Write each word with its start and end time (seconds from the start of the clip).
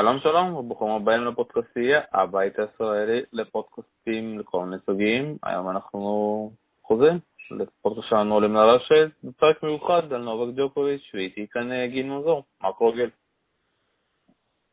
שלום 0.00 0.18
שלום 0.18 0.54
וברוכים 0.54 0.88
הבאים 0.88 1.24
לפודקאסטייה, 1.24 2.00
הבית 2.12 2.58
הישראלי 2.58 3.22
לפודקאסטים 3.32 4.38
לכל 4.38 4.64
מיני 4.64 4.76
סוגים. 4.86 5.36
היום 5.42 5.70
אנחנו 5.70 6.52
חוזרים 6.82 7.18
לפודקאסט 7.50 8.08
שלנו 8.08 8.34
עולים 8.34 8.54
לרשת 8.54 9.10
בפרק 9.24 9.62
מיוחד 9.62 10.12
על 10.12 10.22
נובק 10.22 10.54
ג'וקוביץ' 10.56 11.10
ואיתי 11.14 11.46
כאן 11.50 11.72
אה, 11.72 11.86
גיל 11.86 12.06
מזור. 12.06 12.44
מה 12.60 12.72
קורה 12.72 12.94
גיל? 12.94 13.10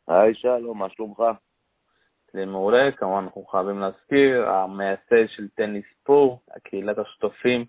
היי 0.07 0.35
שלום, 0.35 0.79
מה 0.79 0.89
שלומך? 0.89 1.23
זה 2.33 2.45
מעולה, 2.45 2.91
כמובן 2.91 3.23
אנחנו 3.23 3.45
חייבים 3.45 3.79
להזכיר, 3.79 4.49
המייסד 4.49 5.27
של 5.27 5.47
טניס 5.55 5.85
פור, 6.03 6.41
הקהילת 6.55 6.97
השותפים 6.97 7.65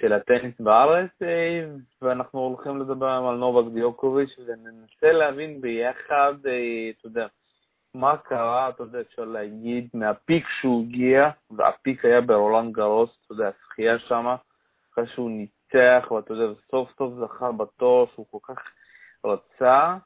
של 0.00 0.12
הטניס 0.12 0.54
בארץ, 0.60 1.10
אה, 1.22 1.64
ואנחנו 2.02 2.40
הולכים 2.40 2.78
לדבר 2.78 3.08
על 3.08 3.36
נובק 3.36 3.74
דיוקוביץ' 3.74 4.36
וננסה 4.46 5.12
להבין 5.12 5.60
ביחד, 5.60 6.34
אה, 6.46 6.90
אתה 6.90 7.06
יודע, 7.06 7.26
מה 7.94 8.16
קרה, 8.16 8.68
אתה 8.68 8.82
יודע, 8.82 9.00
אפשר 9.00 9.24
להגיד, 9.24 9.88
מהפיק 9.94 10.48
שהוא 10.48 10.84
הגיע, 10.84 11.30
והפיק 11.50 12.04
היה 12.04 12.20
ברולנד 12.20 12.72
גרוס, 12.72 13.18
אתה 13.24 13.32
יודע, 13.32 13.48
השחייה 13.48 13.98
שם, 13.98 14.34
אחרי 14.92 15.06
שהוא 15.06 15.30
ניצח, 15.30 16.10
ואתה 16.10 16.32
יודע, 16.32 16.60
סוף 16.70 16.90
סוף 16.98 17.12
זכה 17.20 17.52
בתור 17.52 18.06
שהוא 18.14 18.26
כל 18.30 18.54
כך 18.54 18.70
רצה, 19.24 19.96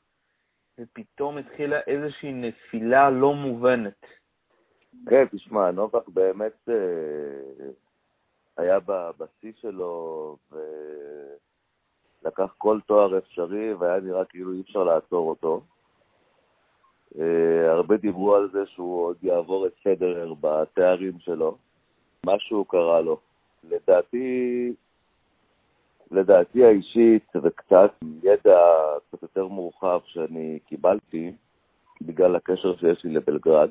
ופתאום 0.80 1.38
התחילה 1.38 1.80
איזושהי 1.86 2.32
נפילה 2.32 3.10
לא 3.10 3.34
מובנת. 3.34 4.06
כן, 5.08 5.24
תשמע, 5.32 5.70
נובק 5.70 6.08
באמת 6.08 6.68
אה, 6.68 6.74
היה 8.56 8.78
בשיא 9.18 9.52
שלו, 9.60 10.36
ולקח 12.22 12.54
כל 12.58 12.78
תואר 12.86 13.18
אפשרי, 13.18 13.74
והיה 13.74 14.00
נראה 14.00 14.24
כאילו 14.24 14.52
אי 14.52 14.60
אפשר 14.60 14.84
לעצור 14.84 15.28
אותו. 15.28 15.60
אה, 17.18 17.72
הרבה 17.72 17.96
דיברו 17.96 18.34
על 18.34 18.50
זה 18.52 18.66
שהוא 18.66 19.04
עוד 19.06 19.16
יעבור 19.22 19.66
את 19.66 19.72
פדרר 19.82 20.34
בתארים 20.40 21.18
שלו. 21.18 21.56
משהו 22.26 22.64
קרה 22.64 23.00
לו. 23.00 23.20
לדעתי, 23.64 24.72
לדעתי 26.10 26.64
האישית 26.64 27.36
וקצת 27.42 27.92
ידע 28.22 28.60
קצת 29.08 29.22
יותר 29.22 29.46
מורחב 29.46 30.00
שאני 30.04 30.58
קיבלתי 30.66 31.32
בגלל 32.02 32.36
הקשר 32.36 32.76
שיש 32.76 33.04
לי 33.04 33.14
לבלגרד. 33.14 33.70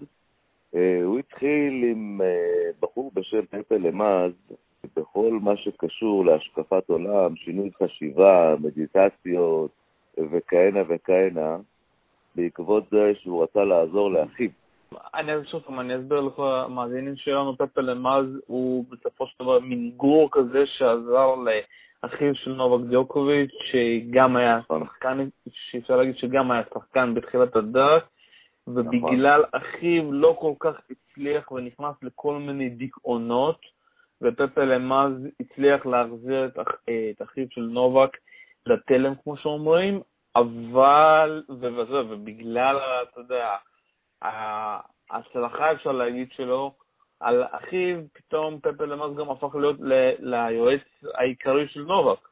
אה, 0.76 1.00
הוא 1.04 1.20
התחיל 1.20 1.84
עם 1.84 2.22
אה, 2.22 2.70
בחור 2.80 3.12
בשם 3.14 3.46
פפה 3.46 3.76
למאז, 3.76 4.32
בכל 4.96 5.40
מה 5.42 5.58
שקשור 5.58 6.26
להשקפת 6.26 6.84
עולם, 6.88 7.36
שינוי 7.36 7.72
חשיבה, 7.84 8.56
מדיטציות 8.60 9.72
וכהנה 10.18 10.80
וכהנה, 10.90 11.58
בעקבות 12.36 12.84
זה 12.92 13.12
שהוא 13.16 13.44
רצה 13.44 13.64
לעזור 13.64 14.12
לאחיו. 14.12 14.50
אני 15.14 15.32
שוב 15.46 15.62
פעם, 15.62 15.80
אני 15.80 15.96
אסביר 15.96 16.22
לך, 16.22 16.40
המאזינים 16.40 17.16
שלנו, 17.16 17.58
פפה 17.58 17.82
למאז 17.82 18.26
הוא 18.48 18.86
בסופו 18.90 19.28
של 19.28 19.36
דבר 19.40 19.60
מין 19.60 19.92
גור 19.98 20.30
כזה 20.32 20.66
שעזר 20.66 21.36
לאחיו 22.04 22.36
של 22.36 22.54
נובק 22.54 22.90
דיוקוביץ', 22.90 23.52
שגם 23.64 24.36
היה 24.36 24.58
נכון. 24.58 24.86
שחקן, 24.86 25.30
שאפשר 25.52 25.98
להגיד 25.98 26.18
שגם 26.18 26.52
היה 26.52 26.62
שחקן 26.74 27.14
בתחילת 27.14 27.56
הדרך, 27.56 28.04
ובגלל 28.68 29.42
אחיו 29.52 30.12
לא 30.12 30.38
כל 30.40 30.54
כך 30.60 30.82
הצליח 30.92 31.52
ונכנס 31.52 31.96
לכל 32.02 32.38
מיני 32.38 32.70
דיכאונות, 32.70 33.66
ופפה 34.22 34.64
למאז 34.64 35.12
הצליח 35.40 35.86
להחזיר 35.86 36.46
את, 36.46 36.60
אח, 36.60 36.76
את 36.84 37.22
אחיו 37.22 37.46
של 37.50 37.62
נובק 37.62 38.18
לתלם, 38.66 39.14
כמו 39.24 39.38
שאומרים, 39.38 40.02
אבל, 40.36 41.44
וזה, 41.50 42.06
ובגלל, 42.06 42.78
אתה 43.04 43.20
יודע, 43.20 43.56
ההצלחה, 44.22 45.72
אפשר 45.72 45.92
להגיד 45.92 46.32
שלו, 46.32 46.76
על 47.20 47.44
אחיו, 47.52 47.98
פתאום 48.14 48.60
פפה 48.60 48.86
למאז 48.86 49.12
גם 49.18 49.30
הפך 49.30 49.56
להיות 49.56 49.76
ל, 49.80 50.12
ליועץ 50.20 50.82
העיקרי 51.14 51.68
של 51.68 51.82
נובק. 51.82 52.31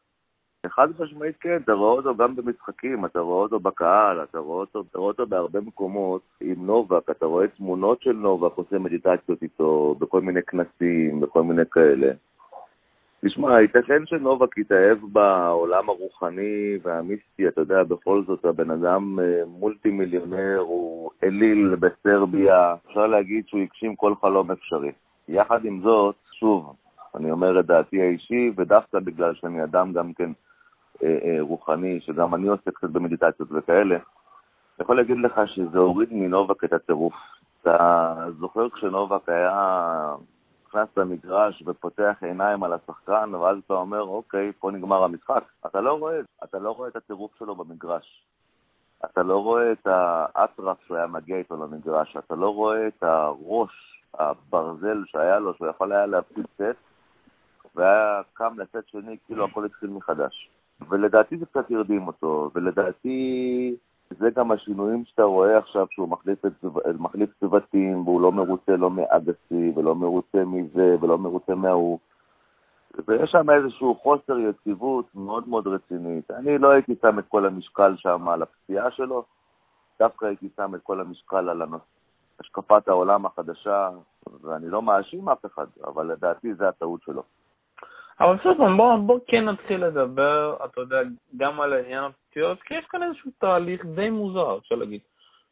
חד 0.67 0.87
משמעית 0.99 1.35
כן, 1.39 1.57
אתה 1.65 1.73
רואה 1.73 1.91
אותו 1.91 2.15
גם 2.15 2.35
במשחקים, 2.35 3.05
אתה 3.05 3.19
רואה 3.19 3.41
אותו 3.41 3.59
בקהל, 3.59 4.23
אתה 4.23 4.39
רואה 4.39 4.59
אותו, 4.59 4.83
אתה 4.89 4.97
רואה 4.97 5.07
אותו 5.07 5.27
בהרבה 5.27 5.61
מקומות 5.61 6.21
עם 6.41 6.65
נובק, 6.65 7.09
אתה 7.09 7.25
רואה 7.25 7.47
תמונות 7.47 8.01
של 8.01 8.13
נובק, 8.13 8.55
עושה 8.55 8.79
מדיטציות 8.79 9.43
איתו, 9.43 9.95
בכל 9.99 10.21
מיני 10.21 10.43
כנסים, 10.43 11.19
בכל 11.19 11.43
מיני 11.43 11.61
כאלה. 11.71 12.11
תשמע, 13.25 13.61
ייתכן 13.61 14.05
שנובק 14.05 14.57
יתאהב 14.57 14.97
בעולם 15.11 15.89
הרוחני 15.89 16.77
והמיסטי, 16.83 17.47
אתה 17.47 17.61
יודע, 17.61 17.83
בכל 17.83 18.23
זאת 18.27 18.45
הבן 18.45 18.71
אדם 18.71 19.19
אה, 19.19 19.43
מולטי 19.47 19.91
מיליונר, 19.91 20.57
הוא 20.59 21.11
אליל 21.23 21.75
בסרביה, 21.75 22.75
אפשר 22.87 23.07
להגיד 23.07 23.47
שהוא 23.47 23.61
הגשים 23.61 23.95
כל 23.95 24.13
חלום 24.21 24.51
אפשרי. 24.51 24.91
יחד 25.27 25.65
עם 25.65 25.81
זאת, 25.83 26.15
שוב, 26.31 26.73
אני 27.15 27.31
אומר 27.31 27.59
את 27.59 27.65
דעתי 27.65 28.01
האישי, 28.01 28.51
ודווקא 28.57 28.99
בגלל 28.99 29.33
שאני 29.35 29.63
אדם 29.63 29.93
גם 29.93 30.13
כן 30.13 30.31
רוחני, 31.39 32.01
שגם 32.01 32.35
אני 32.35 32.47
עושה 32.47 32.71
קצת 32.71 32.89
במדיטציות 32.89 33.49
וכאלה, 33.51 33.95
אני 33.95 34.83
יכול 34.83 34.95
להגיד 34.95 35.17
לך 35.19 35.41
שזה 35.45 35.77
הוריד 35.77 36.09
מנובק 36.11 36.63
את 36.63 36.73
הטירוף. 36.73 37.13
אתה 37.61 38.15
זוכר 38.39 38.69
כשנובק 38.69 39.29
היה 39.29 40.15
נכנס 40.67 40.87
למגרש 40.97 41.63
ופותח 41.67 42.15
עיניים 42.21 42.63
על 42.63 42.73
השחקן, 42.73 43.35
ואז 43.35 43.57
אתה 43.65 43.73
אומר, 43.73 44.01
אוקיי, 44.01 44.51
פה 44.59 44.71
נגמר 44.71 45.03
המשחק. 45.03 45.43
אתה 45.65 45.81
לא 45.81 45.93
רואה, 45.93 46.19
אתה 46.43 46.59
לא 46.59 46.71
רואה 46.71 46.89
את 46.89 46.95
הטירוף 46.95 47.31
שלו 47.39 47.55
במגרש. 47.55 48.25
אתה 49.05 49.23
לא 49.23 49.43
רואה 49.43 49.71
את 49.71 49.87
האטרף 49.87 50.77
שהוא 50.85 50.97
היה 50.97 51.07
מגיע 51.07 51.37
איתו 51.37 51.57
למגרש, 51.57 52.17
אתה 52.17 52.35
לא 52.35 52.53
רואה 52.53 52.87
את 52.87 53.03
הראש, 53.03 54.03
הברזל 54.13 55.03
שהיה 55.05 55.39
לו, 55.39 55.53
שהוא 55.53 55.67
יכול 55.67 55.91
היה 55.91 56.05
להפסיד 56.05 56.45
סט, 56.55 56.77
והיה 57.75 58.21
קם 58.33 58.55
לסט 58.57 58.87
שני 58.87 59.17
כאילו 59.25 59.45
הכל 59.45 59.65
התחיל 59.65 59.89
מחדש. 59.89 60.49
ולדעתי 60.89 61.37
זה 61.37 61.45
קצת 61.45 61.71
הרדים 61.71 62.07
אותו, 62.07 62.51
ולדעתי 62.55 63.75
זה 64.19 64.29
גם 64.29 64.51
השינויים 64.51 65.05
שאתה 65.05 65.23
רואה 65.23 65.57
עכשיו 65.57 65.85
שהוא 65.89 66.09
מחליף, 66.09 66.45
את, 66.45 66.53
מחליף 66.99 67.29
צוותים, 67.39 68.07
והוא 68.07 68.21
לא 68.21 68.31
מרוצה 68.31 68.77
לא 68.77 68.91
מאגסי, 68.91 69.73
ולא 69.75 69.95
מרוצה 69.95 70.45
מזה, 70.45 70.95
ולא 71.01 71.17
מרוצה 71.17 71.55
מההוא. 71.55 71.99
ויש 73.07 73.31
שם 73.31 73.49
איזשהו 73.49 73.95
חוסר 73.95 74.39
יציבות 74.39 75.05
מאוד 75.15 75.49
מאוד 75.49 75.67
רצינית. 75.67 76.31
אני 76.31 76.57
לא 76.57 76.71
הייתי 76.71 76.95
שם 77.01 77.19
את 77.19 77.25
כל 77.27 77.45
המשקל 77.45 77.93
שם 77.97 78.27
על 78.27 78.41
הפציעה 78.41 78.91
שלו, 78.91 79.23
דווקא 79.99 80.25
הייתי 80.25 80.49
שם 80.57 80.75
את 80.75 80.81
כל 80.83 80.99
המשקל 80.99 81.49
על. 81.49 81.61
השקפת 82.39 82.87
העולם 82.87 83.25
החדשה, 83.25 83.89
ואני 84.41 84.69
לא 84.69 84.81
מאשים 84.81 85.29
אף 85.29 85.45
אחד, 85.45 85.65
אבל 85.83 86.11
לדעתי 86.11 86.53
זה 86.53 86.69
הטעות 86.69 87.01
שלו. 87.01 87.23
אבל 88.19 88.35
בסוף 88.35 88.57
בוא, 88.77 88.97
בוא 88.97 89.19
כן 89.27 89.45
נתחיל 89.45 89.85
לדבר, 89.85 90.57
אתה 90.65 90.81
יודע, 90.81 91.01
גם 91.37 91.61
על 91.61 91.73
העניין 91.73 92.03
הפציעות, 92.03 92.61
כי 92.61 92.73
יש 92.73 92.85
כאן 92.89 93.03
איזשהו 93.03 93.31
תהליך 93.37 93.85
די 93.85 94.09
מוזר, 94.09 94.57
אפשר 94.57 94.75
להגיד. 94.75 94.99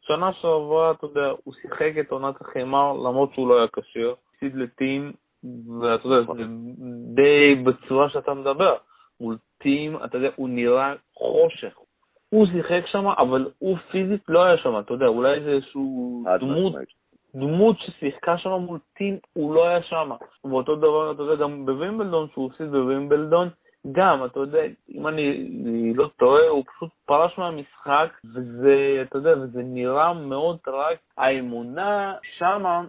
שנה 0.02 0.34
שעברה, 0.34 0.92
אתה 0.92 1.06
יודע, 1.06 1.32
הוא 1.44 1.54
שיחק 1.62 1.92
את 2.00 2.12
עונת 2.12 2.42
החימר, 2.42 2.94
למרות 2.94 3.34
שהוא 3.34 3.50
לא 3.50 3.58
היה 3.58 3.68
כשיר, 3.68 4.16
הפסיד 4.34 4.56
לטים, 4.56 5.12
ואתה 5.82 6.08
יודע, 6.08 6.34
זה 6.38 6.44
די 7.14 7.56
בצורה 7.56 8.10
שאתה 8.10 8.34
מדבר. 8.34 8.76
מול 9.20 9.38
טים, 9.58 9.98
אתה 10.06 10.18
יודע, 10.18 10.30
הוא 10.36 10.50
נראה 10.50 10.94
חושך. 11.14 11.74
הוא 12.30 12.46
שיחק 12.46 12.86
שם, 12.86 13.08
אבל 13.08 13.52
הוא 13.60 13.78
פיזית 13.92 14.22
לא 14.28 14.46
היה 14.46 14.58
שם, 14.58 14.80
אתה 14.80 14.94
יודע, 14.94 15.08
אולי 15.08 15.44
זה 15.44 15.50
איזשהו 15.52 16.24
דמות 16.40 16.74
דמות 17.36 17.78
ששיחקה 17.80 18.38
שם 18.38 18.50
מול 18.50 18.80
טים, 18.94 19.18
הוא 19.34 19.56
לא 19.56 19.68
היה 19.68 19.82
שם. 19.82 20.10
ואותו 20.44 20.76
דבר, 20.76 21.12
אתה 21.12 21.24
יודע, 21.24 21.44
גם 21.44 21.66
בווימבלדון, 21.66 22.28
שהוא 22.34 22.50
הפסיד 22.52 22.72
בווימבלדון, 22.72 23.50
גם, 23.92 24.26
אתה 24.26 24.40
יודע, 24.40 24.60
אם 24.90 25.08
אני 25.08 25.94
לא 25.96 26.10
טועה, 26.18 26.48
הוא 26.48 26.64
פשוט 26.76 26.90
פרש 27.06 27.38
מהמשחק, 27.38 28.10
וזה, 28.36 29.02
אתה 29.02 29.18
יודע, 29.18 29.32
וזה 29.32 29.64
נראה 29.64 30.14
מאוד 30.14 30.58
רק. 30.68 30.98
האמונה 31.18 32.14
שמה 32.22 32.82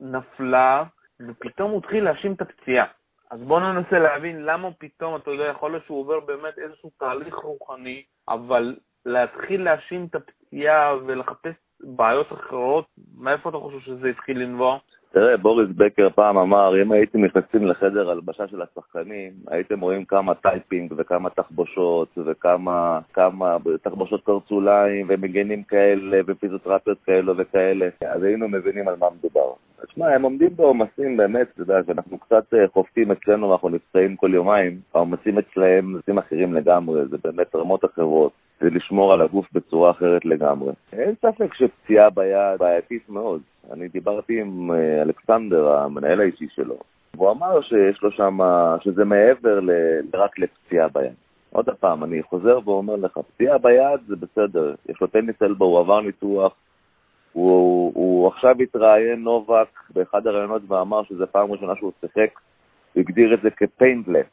נפלה, 0.00 0.84
ופתאום 1.28 1.70
הוא 1.70 1.78
התחיל 1.78 2.04
להאשים 2.04 2.32
את 2.32 2.40
הפציעה. 2.40 2.86
אז 3.30 3.40
בואו 3.40 3.60
ננסה 3.60 3.98
להבין 3.98 4.44
למה 4.44 4.68
פתאום, 4.78 5.16
אתה 5.16 5.30
יודע, 5.30 5.44
יכול 5.44 5.70
להיות 5.70 5.84
שהוא 5.84 6.00
עובר 6.00 6.20
באמת 6.20 6.58
איזשהו 6.58 6.90
תהליך 6.98 7.34
רוחני, 7.34 8.02
אבל 8.28 8.76
להתחיל 9.06 9.64
להאשים 9.64 10.06
את 10.10 10.14
הפציעה 10.14 10.96
ולחפש 11.06 11.54
בעיות 11.82 12.32
אחרות, 12.32 12.84
מאיפה 13.18 13.48
אתה 13.48 13.58
חושב 13.58 13.80
שזה 13.80 14.08
התחיל 14.08 14.42
לנבוע? 14.42 14.78
תראה, 15.12 15.36
בוריס 15.36 15.68
בקר 15.76 16.08
פעם 16.10 16.38
אמר, 16.38 16.82
אם 16.82 16.92
הייתם 16.92 17.24
נכנסים 17.24 17.66
לחדר 17.66 18.10
הלבשה 18.10 18.48
של 18.48 18.62
השחקנים, 18.62 19.32
הייתם 19.48 19.80
רואים 19.80 20.04
כמה 20.04 20.34
taping 20.34 20.94
וכמה 20.96 21.30
תחבושות 21.30 22.08
וכמה 22.26 23.00
כמה 23.12 23.56
תחבושות 23.82 24.24
קרסוליים 24.24 25.06
ומגנים 25.10 25.62
כאלה 25.62 26.20
ופיזיותרפיות 26.26 26.98
כאלו 27.06 27.36
וכאלה, 27.36 27.88
אז 28.06 28.22
היינו 28.22 28.48
מבינים 28.48 28.88
על 28.88 28.96
מה 28.96 29.06
מדובר. 29.18 29.52
תשמע, 29.86 30.08
הם 30.08 30.22
עומדים 30.22 30.56
בעומסים 30.56 31.16
באמת, 31.16 31.48
אתה 31.54 31.62
יודע, 31.62 31.80
שאנחנו 31.86 32.18
קצת 32.18 32.54
אה, 32.54 32.64
חובטים 32.72 33.10
אצלנו 33.10 33.48
ואנחנו 33.48 33.68
נפצעים 33.68 34.16
כל 34.16 34.34
יומיים, 34.34 34.80
העומסים 34.94 35.38
אצלהם 35.38 35.92
נושאים 35.92 36.18
אחרים 36.18 36.54
לגמרי, 36.54 37.00
זה 37.10 37.16
באמת 37.24 37.54
רמות 37.54 37.84
אחרות. 37.84 38.32
זה 38.62 38.70
לשמור 38.70 39.12
על 39.12 39.20
הגוף 39.20 39.48
בצורה 39.52 39.90
אחרת 39.90 40.24
לגמרי. 40.24 40.72
אין 40.92 41.14
ספק 41.26 41.54
שפציעה 41.54 42.10
ביד 42.10 42.58
בעייתית 42.58 43.08
מאוד. 43.08 43.40
אני 43.72 43.88
דיברתי 43.88 44.40
עם 44.40 44.70
אה, 44.72 45.02
אלכסנדר, 45.02 45.72
המנהל 45.72 46.20
האישי 46.20 46.48
שלו, 46.48 46.76
והוא 47.14 47.30
אמר 47.30 47.60
שיש 47.60 48.02
לו 48.02 48.10
שם, 48.10 48.38
שזה 48.80 49.04
מעבר 49.04 49.60
ל... 49.60 49.70
רק 50.14 50.38
לפציעה 50.38 50.88
ביד. 50.88 51.12
עוד 51.52 51.70
פעם, 51.80 52.04
אני 52.04 52.22
חוזר 52.22 52.58
ואומר 52.64 52.96
לך, 52.96 53.18
פציעה 53.34 53.58
ביד 53.58 54.00
זה 54.08 54.16
בסדר, 54.16 54.74
יש 54.88 55.00
לו 55.00 55.06
tennis 55.06 55.42
elbow, 55.42 55.64
הוא 55.64 55.80
עבר 55.80 56.00
ניתוח, 56.00 56.54
הוא, 57.32 57.92
הוא 57.94 58.28
עכשיו 58.28 58.56
התראיין 58.60 59.22
נובק 59.22 59.68
באחד 59.90 60.26
הראיונות 60.26 60.62
ואמר 60.68 61.02
שזו 61.02 61.24
פעם 61.32 61.52
ראשונה 61.52 61.76
שהוא 61.76 61.92
שיחק, 62.00 62.30
הוא 62.92 63.00
הגדיר 63.00 63.34
את 63.34 63.42
זה 63.42 63.50
כ 63.50 63.64
painless, 63.64 64.26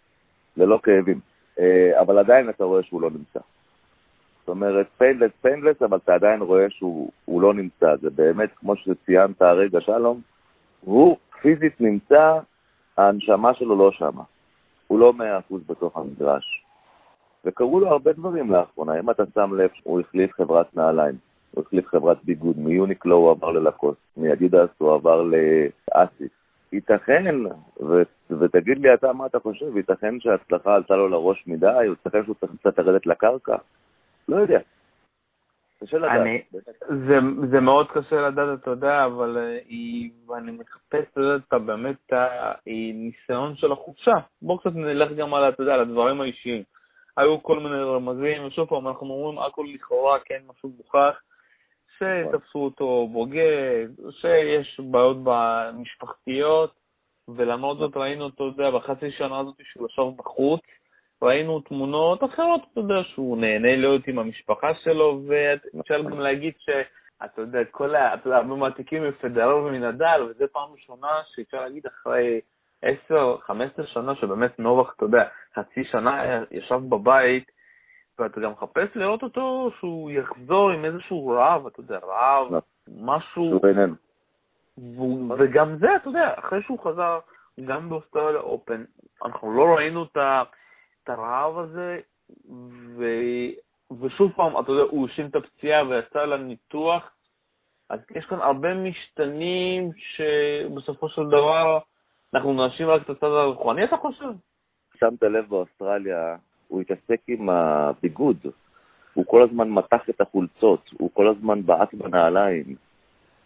ללא 0.58 0.80
כאבים. 0.84 1.20
אה, 1.60 2.02
אבל 2.02 2.18
עדיין 2.18 2.50
אתה 2.50 2.64
רואה 2.64 2.84
שהוא 2.84 3.02
לא 3.02 3.10
נמצא. 3.10 3.40
אומרת, 4.50 4.88
painless, 4.98 5.32
painless, 5.42 5.82
אבל 5.82 5.98
אתה 5.98 6.14
עדיין 6.14 6.42
רואה 6.42 6.70
שהוא 6.70 7.42
לא 7.42 7.54
נמצא. 7.54 7.96
זה 8.02 8.10
באמת, 8.10 8.50
כמו 8.56 8.76
שציינת 8.76 9.42
הרגע, 9.42 9.82
שלום, 9.82 10.22
הוא 10.82 11.18
פיזית 11.42 11.82
נמצא, 11.82 12.40
הנשמה 12.98 13.54
שלו 13.54 13.76
לא 13.76 13.92
שמה. 13.92 14.24
הוא 14.88 15.00
לא 15.00 15.14
מאה 15.14 15.40
אחוז 15.40 15.62
בתוך 15.68 15.98
המגרש. 15.98 16.66
וקרו 17.46 17.80
לו 17.80 17.88
הרבה 17.88 18.14
דברים 18.14 18.52
לאחרונה. 18.52 19.00
אם 19.00 19.10
אתה 19.10 19.24
שם 19.36 19.54
לב, 19.54 19.70
הוא 19.84 20.00
החליף 20.00 20.32
חברת 20.34 20.76
נעליים, 20.76 21.16
הוא 21.52 21.64
החליף 21.68 21.88
חברת 21.88 22.18
ביגוד, 22.24 22.60
מיוניקלו 22.60 23.16
הוא 23.16 23.32
עבר 23.32 23.52
ללקוס, 23.52 23.96
מאדידס 24.18 24.70
הוא 24.78 24.94
עבר 24.94 25.24
לאסיקס. 25.24 26.30
ייתכן, 26.74 27.36
ו- 27.82 28.04
ותגיד 28.40 28.80
לי 28.80 28.94
אתה 28.94 29.14
מה 29.14 29.26
אתה 29.26 29.40
חושב, 29.40 29.78
ייתכן 29.78 30.20
שההצלחה 30.20 30.76
עלתה 30.76 30.96
לו 30.96 31.08
לראש 31.08 31.44
מדי, 31.48 31.88
או 31.88 31.92
ייתכן 31.92 32.24
שהוא 32.24 32.36
צריך 32.40 32.52
קצת 32.60 32.80
לרדת 32.80 33.06
לקרקע? 33.06 33.56
לא 34.30 34.36
יודע. 34.36 34.60
קשה 35.84 35.98
לדעת. 35.98 36.22
אני, 36.22 36.42
זה, 37.08 37.20
זה 37.52 37.62
מאוד 37.62 37.92
קשה 37.92 38.28
לדעת, 38.28 38.60
אתה 38.60 38.70
יודע, 38.70 39.06
אבל 39.06 39.38
אה, 39.38 39.60
היא, 39.68 40.12
ואני 40.28 40.52
מחפש, 40.52 41.04
אתה 41.14 41.22
יודע, 41.22 41.58
באמת 41.58 41.96
את 42.06 42.14
הניסיון 42.68 43.56
של 43.56 43.72
החופשה. 43.72 44.16
בואו 44.42 44.60
קצת 44.60 44.76
נלך 44.76 45.12
גם 45.12 45.34
על, 45.34 45.50
אתה 45.50 45.64
יודע, 45.64 45.74
על 45.74 45.80
הדברים 45.80 46.22
האישיים. 46.22 46.64
היו 47.18 47.44
כל 47.44 47.60
מיני 47.60 47.82
רמזים, 47.82 48.48
ושוב 48.48 48.70
פעם, 48.70 48.88
אנחנו 48.88 49.14
אומרים 49.14 49.40
הכל 49.40 49.66
לכאורה, 49.74 50.20
כן, 50.20 50.42
משהו 50.48 50.70
מוכח, 50.78 51.22
שתפסו 51.98 52.60
אותו 52.60 53.08
בוגד, 53.08 53.88
שיש 54.10 54.80
בעיות 54.80 55.18
במשפחתיות, 55.24 56.74
ולמרות 57.28 57.78
זאת 57.78 57.98
ראינו 57.98 58.24
אותו, 58.24 58.50
אתה 58.50 58.62
יודע, 58.62 58.78
בחצי 58.78 59.12
שנה 59.12 59.40
הזאת 59.40 59.56
שהוא 59.64 59.88
ישב 59.88 60.04
בחוץ, 60.18 60.62
ראינו 61.22 61.60
תמונות 61.60 62.24
אחרות, 62.24 62.62
אתה 62.72 62.80
יודע, 62.80 63.04
שהוא 63.04 63.38
נהנה 63.38 63.76
להיות 63.76 64.08
עם 64.08 64.20
המשפחה 64.20 64.76
שלו, 64.76 65.22
ואפשר 65.28 66.02
גם 66.02 66.20
להגיד 66.20 66.54
שאתה 66.58 67.42
יודע, 67.42 67.66
כל 67.66 67.96
ה... 67.96 68.14
אתה 68.14 68.28
יודע, 68.28 68.38
הרבה 68.38 68.56
מעתיקים 68.56 69.04
מפדרר 69.04 69.58
ומנדל, 69.58 70.22
וזו 70.30 70.46
פעם 70.54 70.72
ראשונה 70.72 71.08
שאפשר 71.26 71.62
להגיד 71.62 71.86
אחרי 71.88 72.42
עשר, 72.82 73.38
חמש 73.42 73.70
עשר 73.74 73.86
שנה 73.86 74.16
שבאמת 74.16 74.60
נובח, 74.60 74.94
אתה 74.96 75.06
יודע, 75.06 75.24
חצי 75.56 75.84
שנה 75.84 76.44
ישב 76.52 76.76
בבית, 76.90 77.52
ואתה 78.20 78.42
גם 78.42 78.52
מחפש 78.52 78.88
לראות 78.96 79.24
אותו 79.24 79.72
שהוא 79.80 80.12
יחזור 80.12 80.72
עם 80.72 80.86
איזשהו 80.86 81.28
רעב, 81.28 81.68
אתה 81.68 81.80
יודע, 81.80 82.00
רעב, 82.04 82.54
לא. 82.54 82.60
משהו... 82.88 83.62
וגם 85.38 85.78
זה, 85.80 85.96
אתה 85.96 86.10
יודע, 86.10 86.34
אחרי 86.40 86.62
שהוא 86.62 86.80
חזר, 86.80 87.20
גם 87.66 87.90
באוסטרליה 87.90 88.40
אופן, 88.40 88.84
אנחנו 89.26 89.54
לא 89.54 89.76
ראינו 89.76 90.04
את 90.04 90.18
הרעב 91.10 91.58
הזה, 91.58 92.00
ו... 92.98 93.04
ושוב 94.02 94.32
פעם, 94.36 94.52
אתה 94.60 94.72
יודע, 94.72 94.84
הוא 94.84 95.08
השין 95.08 95.26
את 95.26 95.36
הפציעה 95.36 95.88
ויצא 95.88 96.26
לניתוח, 96.26 97.12
אז 97.90 98.00
יש 98.16 98.26
כאן 98.26 98.40
הרבה 98.42 98.76
משתנים 98.76 99.92
שבסופו 99.96 101.10
של 101.10 101.26
דבר 101.28 101.80
אנחנו 102.34 102.54
נאשים 102.54 102.88
רק 102.88 103.02
את 103.02 103.10
הצד 103.10 103.28
הרוחני, 103.28 103.84
אתה 103.84 103.98
חושב? 103.98 104.30
שמת 105.00 105.24
לב 105.24 105.46
באוסטרליה, 105.50 106.36
הוא 106.68 106.82
התעסק 106.82 107.22
עם 107.28 107.50
הביגוד, 107.50 108.38
הוא 109.14 109.26
כל 109.28 109.42
הזמן 109.42 109.70
מתח 109.70 110.10
את 110.10 110.22
החולצות, 110.22 110.90
הוא 111.00 111.10
כל 111.14 111.28
הזמן 111.28 111.66
בעט 111.66 111.94
בנעליים, 111.94 112.76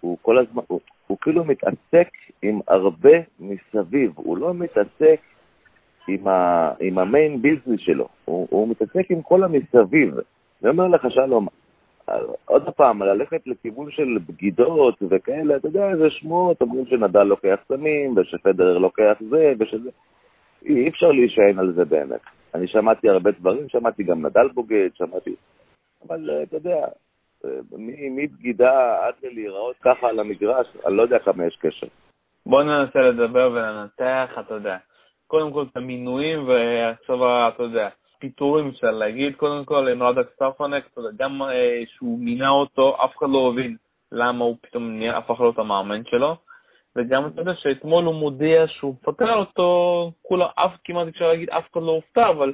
הוא 0.01 0.18
כל 0.21 0.38
הזמן, 0.38 0.62
הוא, 0.68 0.80
הוא 1.07 1.18
כאילו 1.21 1.44
מתעסק 1.44 2.10
עם 2.42 2.60
הרבה 2.68 3.18
מסביב, 3.39 4.12
הוא 4.15 4.38
לא 4.38 4.54
מתעסק 4.54 5.21
עם, 6.07 6.27
ה, 6.27 6.71
עם 6.79 6.97
המיין 6.97 7.41
ביזנס 7.41 7.79
שלו, 7.79 8.07
הוא, 8.25 8.47
הוא 8.50 8.67
מתעסק 8.67 9.11
עם 9.11 9.21
כל 9.21 9.44
המסביב. 9.44 10.13
אני 10.63 10.69
אומר 10.69 10.88
לך, 10.88 11.11
שלום, 11.11 11.47
עוד 12.45 12.69
פעם, 12.69 13.03
ללכת 13.03 13.41
לכיוון 13.45 13.89
של 13.89 14.17
בגידות 14.27 14.95
וכאלה, 15.09 15.55
אתה 15.55 15.67
יודע, 15.67 15.97
זה 15.97 16.09
שמועות, 16.09 16.61
אומרים 16.61 16.85
שנדל 16.85 17.23
לוקח 17.23 17.55
סמים, 17.67 18.17
ושפדרר 18.17 18.77
לוקח 18.77 19.13
זה, 19.29 19.53
ושזה... 19.59 19.89
אי 20.65 20.89
אפשר 20.89 21.11
להישען 21.11 21.59
על 21.59 21.73
זה 21.75 21.85
באמת. 21.85 22.21
אני 22.53 22.67
שמעתי 22.67 23.09
הרבה 23.09 23.31
דברים, 23.31 23.69
שמעתי 23.69 24.03
גם 24.03 24.25
נדל 24.25 24.47
בוגד, 24.53 24.89
שמעתי... 24.94 25.35
אבל 26.07 26.29
אה, 26.29 26.44
אתה 26.44 26.55
יודע, 26.55 26.85
אה, 27.45 27.50
מבגידה 28.11 29.05
עד 29.07 29.13
ללהיראות 29.23 29.75
ככה 29.81 30.09
על 30.09 30.19
המגרש, 30.19 30.67
אני 30.85 30.97
לא 30.97 31.01
יודע 31.01 31.19
כמה 31.19 31.45
יש 31.45 31.55
קשר. 31.55 31.88
בוא 32.45 32.63
ננסה 32.63 33.01
לדבר 33.01 33.51
ולנתח, 33.53 34.35
אתה 34.39 34.53
יודע, 34.53 34.77
קודם 35.33 35.53
כל 35.53 35.65
את 35.71 35.77
המינויים 35.77 36.47
ועכשיו, 36.47 37.47
אתה 37.47 37.63
יודע, 37.63 37.89
פיטורים 38.19 38.68
אפשר 38.68 38.91
להגיד, 38.91 39.35
קודם 39.35 39.65
כל 39.65 39.88
עם 39.88 40.03
רדק 40.03 40.30
סטרפנק, 40.35 40.83
גם 41.18 41.41
אה, 41.41 41.81
שהוא 41.88 42.19
מינה 42.19 42.50
אותו, 42.50 42.97
אף 43.06 43.18
אחד 43.18 43.27
לא 43.30 43.50
הבין 43.50 43.77
למה 44.12 44.45
הוא 44.45 44.57
פתאום 44.62 45.01
הפך 45.01 45.39
להיות 45.39 45.59
המאמן 45.59 46.06
שלו, 46.06 46.35
וגם 46.95 47.27
אתה 47.27 47.41
יודע 47.41 47.56
שאתמול 47.56 48.06
הוא 48.06 48.15
מודיע 48.15 48.68
שהוא 48.68 48.95
מפטר 49.01 49.35
אותו, 49.35 50.12
כולם, 50.21 50.47
אף, 50.56 50.71
כמעט 50.83 51.07
אפשר 51.07 51.27
להגיד, 51.27 51.50
אף 51.50 51.71
אחד 51.71 51.81
לא 51.83 51.91
הופתע, 51.91 52.29
אבל 52.29 52.53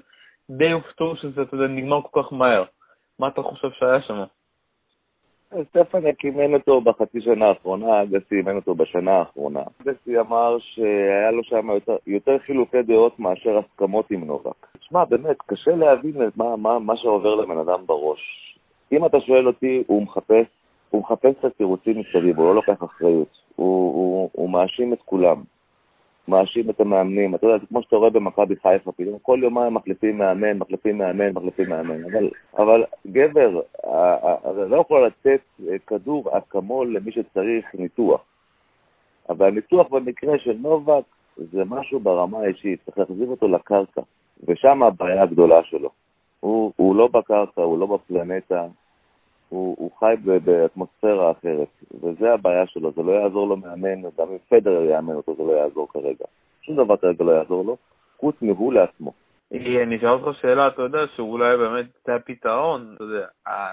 די 0.50 0.72
הופתעו 0.72 1.16
שזה, 1.16 1.42
אתה 1.42 1.56
יודע, 1.56 1.68
נגמר 1.68 2.00
כל 2.12 2.24
כך 2.24 2.34
מהר. 2.34 2.64
מה 3.20 3.28
אתה 3.28 3.42
חושב 3.42 3.72
שהיה 3.72 4.02
שם? 4.02 4.24
סטפנק 5.54 6.26
אימן 6.26 6.54
אותו 6.54 6.82
בחצי 6.82 7.22
שנה 7.22 7.46
האחרונה, 7.46 8.06
גסי 8.06 8.36
אימן 8.36 8.56
אותו 8.56 8.76
בשנה 8.76 9.12
האחרונה. 9.12 9.64
גסי 9.84 10.20
אמר 10.20 10.58
שהיה 10.60 11.32
לו 11.32 11.44
שם 11.44 11.70
יותר, 11.70 11.98
יותר 12.08 12.38
חילוקי 12.40 12.82
דעות 12.82 13.20
מאשר 13.20 13.58
הסכמות 13.58 14.12
עם 14.12 14.24
נובק. 14.24 14.68
תשמע, 14.80 15.06
באמת, 15.06 15.38
קשה 15.46 15.76
להבין 15.76 16.16
מה, 16.36 16.56
מה, 16.56 16.80
מה 16.80 16.96
שעובר 16.96 17.36
לבן 17.36 17.58
אדם 17.58 17.86
בראש. 17.86 18.56
אם 18.92 19.06
אתה 19.06 19.20
שואל 19.20 19.48
אותי, 19.48 19.84
הוא 19.88 20.04
מחפש, 20.04 20.46
הוא 20.90 21.02
מחפש 21.02 21.32
את 21.40 21.46
התירוצים 21.46 22.00
מסביב, 22.00 22.40
הוא 22.40 22.46
לא 22.46 22.56
לוקח 22.56 22.84
אחריות. 22.84 23.38
הוא, 23.56 23.94
הוא, 23.94 24.30
הוא 24.34 24.50
מאשים 24.50 24.94
את 24.94 25.02
כולם. 25.06 25.44
מאשים 26.28 26.70
את 26.70 26.82
המאמנים. 26.82 27.36
אתה 27.36 27.48
יודע, 27.48 27.58
זה 27.58 27.66
כמו 27.68 27.82
שאתה 27.82 27.96
רואה 27.96 28.10
במכבי 28.10 28.56
חיפה, 28.56 28.92
פתאום 28.92 29.18
כל 29.22 29.40
יומיים 29.44 29.74
מחליפים 29.74 30.18
מאמן, 30.18 30.58
מחליפים 30.58 30.98
מאמן, 30.98 31.34
מחליפים 31.34 31.70
מאמן. 31.70 32.06
אבל, 32.06 32.30
אבל 32.58 32.84
גבר, 33.08 33.62
אתה 33.80 34.66
לא 34.68 34.78
יכול 34.78 35.06
לתת 35.06 35.42
אה, 35.70 35.80
כדור 35.88 36.38
אקמול 36.38 36.96
למי 36.96 37.12
שצריך 37.12 37.76
ניתוח. 37.76 38.22
אבל 39.30 39.48
הניתוח 39.48 39.88
במקרה 39.88 40.40
של 40.40 40.58
נובק 40.60 41.04
זה 41.38 41.66
משהו 41.66 42.00
ברמה 42.00 42.40
האישית, 42.40 42.80
צריך 42.86 42.98
להחזיר 42.98 43.28
אותו 43.28 43.48
לקרקע, 43.48 44.02
ושם 44.48 44.84
הבעיה 44.84 45.24
הגדולה 45.24 45.64
שלו. 45.64 45.90
הוא, 46.40 46.72
הוא 46.76 46.96
לא 46.96 47.08
בקרקע, 47.08 47.62
הוא 47.62 47.80
לא 47.80 47.86
בפלנטה, 47.86 48.68
הוא, 49.50 49.76
הוא 49.80 49.92
חי 50.00 50.16
באטמוספירה 50.44 51.32
אחרת, 51.32 51.68
וזה 52.04 52.34
הבעיה 52.34 52.68
שלו, 52.68 52.92
זה 52.96 53.04
לא 53.04 53.12
יעזור 53.12 53.48
לו 53.48 53.58
מאמן, 53.58 54.02
גם 54.02 54.28
אם 54.30 54.38
פדרר 54.50 54.84
יאמן 54.84 55.16
אותו 55.16 55.36
זה 55.38 55.44
לא 55.44 55.52
יעזור 55.52 55.88
כרגע. 55.94 56.26
שום 56.62 56.76
דבר 56.76 56.98
כרגע 56.98 57.24
לא 57.24 57.32
יעזור 57.32 57.66
לו, 57.66 57.78
חוץ 58.20 58.36
מהוא 58.42 58.74
לעצמו. 58.74 59.14
אני 59.54 59.98
אשאל 59.98 60.10
אותך 60.10 60.40
שאלה, 60.42 60.68
אתה 60.68 60.82
יודע 60.82 61.00
שאולי 61.16 61.58
באמת 61.58 61.86
זה 62.08 62.16
הפתרון, 62.16 62.94
אתה 62.96 63.04
יודע, 63.04 63.28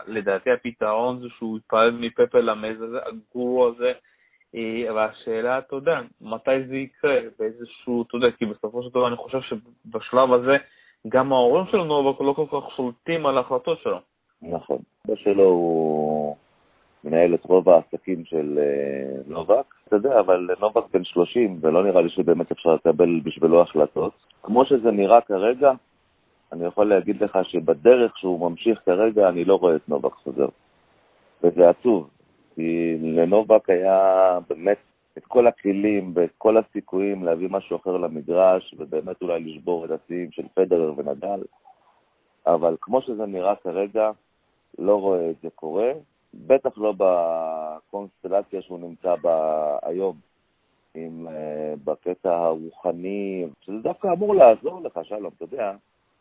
לדעתי 0.06 0.50
הפתרון 0.50 1.22
זה 1.22 1.28
שהוא 1.28 1.58
יתפעל 1.58 1.90
מפפה 2.00 2.40
למז 2.40 2.82
הזה, 2.82 2.98
הגורו 3.06 3.68
הזה, 3.68 3.92
אה, 4.54 4.94
והשאלה, 4.94 5.58
אתה 5.58 5.76
יודע, 5.76 6.00
מתי 6.20 6.64
זה 6.68 6.76
יקרה, 6.76 7.18
באיזשהו, 7.38 8.02
אתה 8.02 8.16
יודע, 8.16 8.30
כי 8.30 8.46
בסופו 8.46 8.82
של 8.82 8.88
דבר 8.90 9.08
אני 9.08 9.16
חושב 9.16 9.40
שבשלב 9.40 10.32
הזה 10.32 10.56
גם 11.08 11.32
ההורים 11.32 11.66
של 11.66 11.82
נובק 11.82 12.20
לא 12.20 12.32
כל 12.32 12.46
כך 12.60 12.70
שולטים 12.70 13.26
על 13.26 13.36
ההחלטות 13.36 13.78
שלו. 13.78 14.00
נכון. 14.50 14.78
אבא 15.06 15.16
שלו 15.16 15.44
הוא 15.44 16.36
מנהל 17.04 17.34
את 17.34 17.44
רוב 17.44 17.68
העסקים 17.68 18.24
של 18.24 18.58
אה, 18.58 19.20
נובק, 19.26 19.74
אתה 19.88 19.96
יודע, 19.96 20.20
אבל 20.20 20.48
נובק 20.60 20.84
בן 20.92 21.04
30, 21.04 21.58
ולא 21.62 21.84
נראה 21.84 22.02
לי 22.02 22.08
שבאמת 22.08 22.50
אפשר 22.50 22.74
לקבל 22.74 23.20
בשבילו 23.24 23.60
החלטות. 23.60 24.12
כמו 24.42 24.64
שזה 24.64 24.90
נראה 24.90 25.20
כרגע, 25.20 25.72
אני 26.52 26.64
יכול 26.64 26.86
להגיד 26.86 27.22
לך 27.22 27.38
שבדרך 27.42 28.18
שהוא 28.18 28.50
ממשיך 28.50 28.80
כרגע, 28.86 29.28
אני 29.28 29.44
לא 29.44 29.54
רואה 29.54 29.76
את 29.76 29.88
נובק 29.88 30.12
חוזר. 30.12 30.48
וזה 31.42 31.68
עצוב, 31.68 32.08
כי 32.54 32.98
לנובק 33.02 33.70
היה 33.70 34.38
באמת 34.48 34.78
את 35.18 35.26
כל 35.26 35.46
הכלים 35.46 36.12
ואת 36.14 36.30
כל 36.38 36.56
הסיכויים 36.56 37.24
להביא 37.24 37.48
משהו 37.50 37.76
אחר 37.76 37.96
למגרש, 37.96 38.74
ובאמת 38.78 39.22
אולי 39.22 39.40
לשבור 39.40 39.84
את 39.84 39.90
השיאים 39.90 40.32
של 40.32 40.42
פדרר 40.54 40.92
ונדל, 40.96 41.42
אבל 42.46 42.76
כמו 42.80 43.02
שזה 43.02 43.26
נראה 43.26 43.54
כרגע, 43.54 44.10
לא 44.78 45.00
רואה 45.00 45.30
את 45.30 45.36
זה 45.42 45.50
קורה, 45.50 45.92
בטח 46.34 46.78
לא 46.78 46.94
בקונסטלציה 46.96 48.62
שהוא 48.62 48.78
נמצא 48.78 49.16
בה 49.16 49.78
היום, 49.82 50.20
עם, 50.94 51.28
uh, 51.28 51.30
בקטע 51.84 52.36
הרוחני, 52.36 53.46
שזה 53.60 53.78
דווקא 53.78 54.12
אמור 54.12 54.34
לעזור 54.34 54.80
לך, 54.80 55.00
שלום, 55.02 55.32
אתה 55.36 55.44
יודע, 55.44 55.72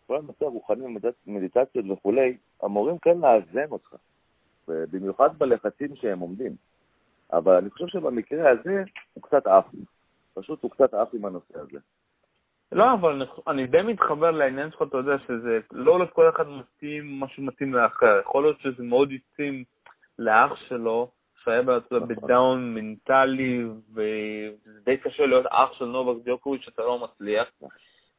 כל 0.08 0.16
הנושא 0.16 0.46
הרוחני, 0.46 0.98
מדיטציות 1.28 1.86
וכולי, 1.90 2.38
אמורים 2.66 2.98
כן 2.98 3.18
לאזן 3.18 3.72
אותך, 3.72 3.96
במיוחד 4.68 5.40
בלחצים 5.40 5.96
שהם 5.96 6.20
עומדים. 6.20 6.56
אבל 7.34 7.54
אני 7.56 7.70
חושב 7.70 7.88
שבמקרה 7.88 8.50
הזה 8.50 8.84
הוא 9.14 9.24
קצת 9.24 9.48
עף. 9.48 9.66
פשוט 10.34 10.64
הוא 10.64 10.72
קצת 10.72 10.94
עף 10.94 11.08
עם 11.14 11.26
הנושא 11.26 11.60
הזה. 11.60 11.80
לא, 12.72 12.94
אבל 12.94 13.26
אני 13.48 13.68
די 13.68 13.82
מתחבר 13.82 14.32
לעניין 14.32 14.72
שלך, 14.72 14.82
אתה 14.82 14.98
יודע, 14.98 15.20
שזה 15.20 15.60
לא 15.72 16.00
לכל 16.00 16.30
אחד 16.30 16.48
מתאים 16.50 17.20
מה 17.20 17.28
שמתאים 17.28 17.74
לאחר. 17.74 18.20
יכול 18.22 18.44
להיות 18.44 18.60
שזה 18.60 18.84
מאוד 18.84 19.12
התאים 19.12 19.64
לאח 20.20 20.56
שלו, 20.56 21.12
שהיה 21.44 21.62
נכון. 21.62 22.08
בדאון 22.08 22.74
מנטלי, 22.74 23.66
וזה 23.94 24.80
די 24.86 24.98
קשה 24.98 25.26
להיות 25.26 25.46
אח 25.50 25.74
של 25.74 25.86
נובק 25.86 26.24
דיוקוביץ' 26.24 26.62
שאתה 26.62 26.82
לא 26.82 27.00
מצליח. 27.00 27.52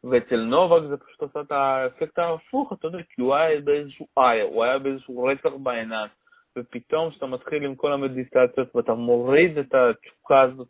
ואצל 0.05 0.45
נובק 0.45 0.89
זה 0.89 0.97
פשוט 0.97 1.21
עושה 1.21 1.41
את 1.41 1.53
האפקט 1.53 2.19
ההפוך, 2.19 2.73
אתה 2.73 2.87
יודע, 2.87 3.03
כי 3.03 3.23
הוא 3.23 3.35
היה 3.35 3.61
באיזשהו 3.61 4.07
איי, 4.19 4.41
הוא 4.41 4.65
היה 4.65 4.79
באיזשהו 4.79 5.25
רצח 5.25 5.51
בעיניים. 5.63 6.09
ופתאום 6.59 7.11
כשאתה 7.11 7.27
מתחיל 7.27 7.65
עם 7.65 7.75
כל 7.75 7.93
המדיטציות 7.93 8.77
ואתה 8.77 8.95
מוריד 8.95 9.59
את 9.59 9.75
התשוקה 9.75 10.41
הזאת, 10.41 10.69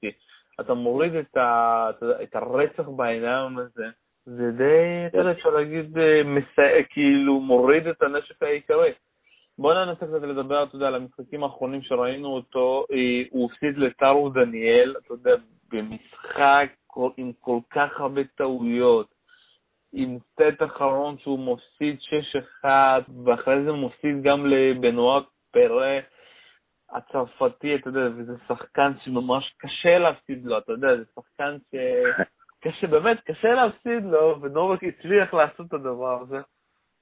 אתה 0.61 0.75
מוריד 0.75 1.15
את, 1.15 1.37
ה, 1.37 1.91
את 2.23 2.37
הרצח 2.37 2.89
בעיניים 2.89 3.59
הזה, 3.59 3.87
זה 4.27 4.53
די, 4.53 5.07
אתה 5.07 5.19
יודע, 5.19 5.31
אפשר 5.31 5.51
להגיד, 5.51 5.99
אה, 5.99 6.23
מסע, 6.25 6.83
כאילו 6.91 7.41
מוריד 7.41 7.87
את 7.87 8.03
הנשק 8.03 8.43
העיקרי. 8.43 8.93
בוא 9.59 9.75
ננסה 9.75 10.07
קצת 10.07 10.23
לדבר, 10.23 10.63
אתה 10.63 10.77
יודע, 10.77 10.89
על 10.89 10.95
המשחקים 10.95 11.43
האחרונים 11.43 11.83
שראינו 11.83 12.29
אותו, 12.29 12.85
אה, 12.93 13.23
הוא 13.31 13.51
הפסיד 13.51 13.79
לטארו 13.79 14.29
דניאל, 14.29 14.95
אתה 14.99 15.15
יודע, 15.15 15.35
במשחק 15.69 16.73
עם 17.17 17.33
כל 17.41 17.59
כך 17.71 18.01
הרבה 18.01 18.25
טעויות, 18.25 19.15
עם 19.93 20.19
סט 20.33 20.63
אחרון 20.63 21.19
שהוא 21.19 21.39
מפסיד 21.39 21.99
6-1, 22.65 22.67
ואחרי 23.25 23.65
זה 23.65 23.73
מפסיד 23.73 24.23
גם 24.23 24.47
לבנואר 24.47 25.21
פרא 25.51 25.99
הצרפתי, 26.91 27.75
אתה 27.75 27.89
יודע, 27.89 28.09
וזה 28.17 28.33
שחקן 28.49 28.93
שממש 28.99 29.55
קשה 29.59 29.99
להפסיד 29.99 30.47
לו, 30.47 30.59
אתה 30.59 30.73
יודע, 30.73 30.97
זה 30.97 31.05
שחקן 31.15 31.57
ש... 31.73 31.77
קשה, 32.61 32.87
באמת, 32.87 33.21
קשה 33.21 33.55
להפסיד 33.55 34.05
לו, 34.05 34.43
ונורק 34.43 34.81
הצליח 34.85 35.35
לעשות 35.35 35.67
את 35.69 35.73
הדבר 35.73 36.23
הזה. 36.23 36.41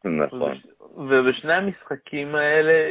נכון. 0.05 0.53
ובשני 0.97 1.53
המשחקים 1.53 2.35
האלה, 2.35 2.91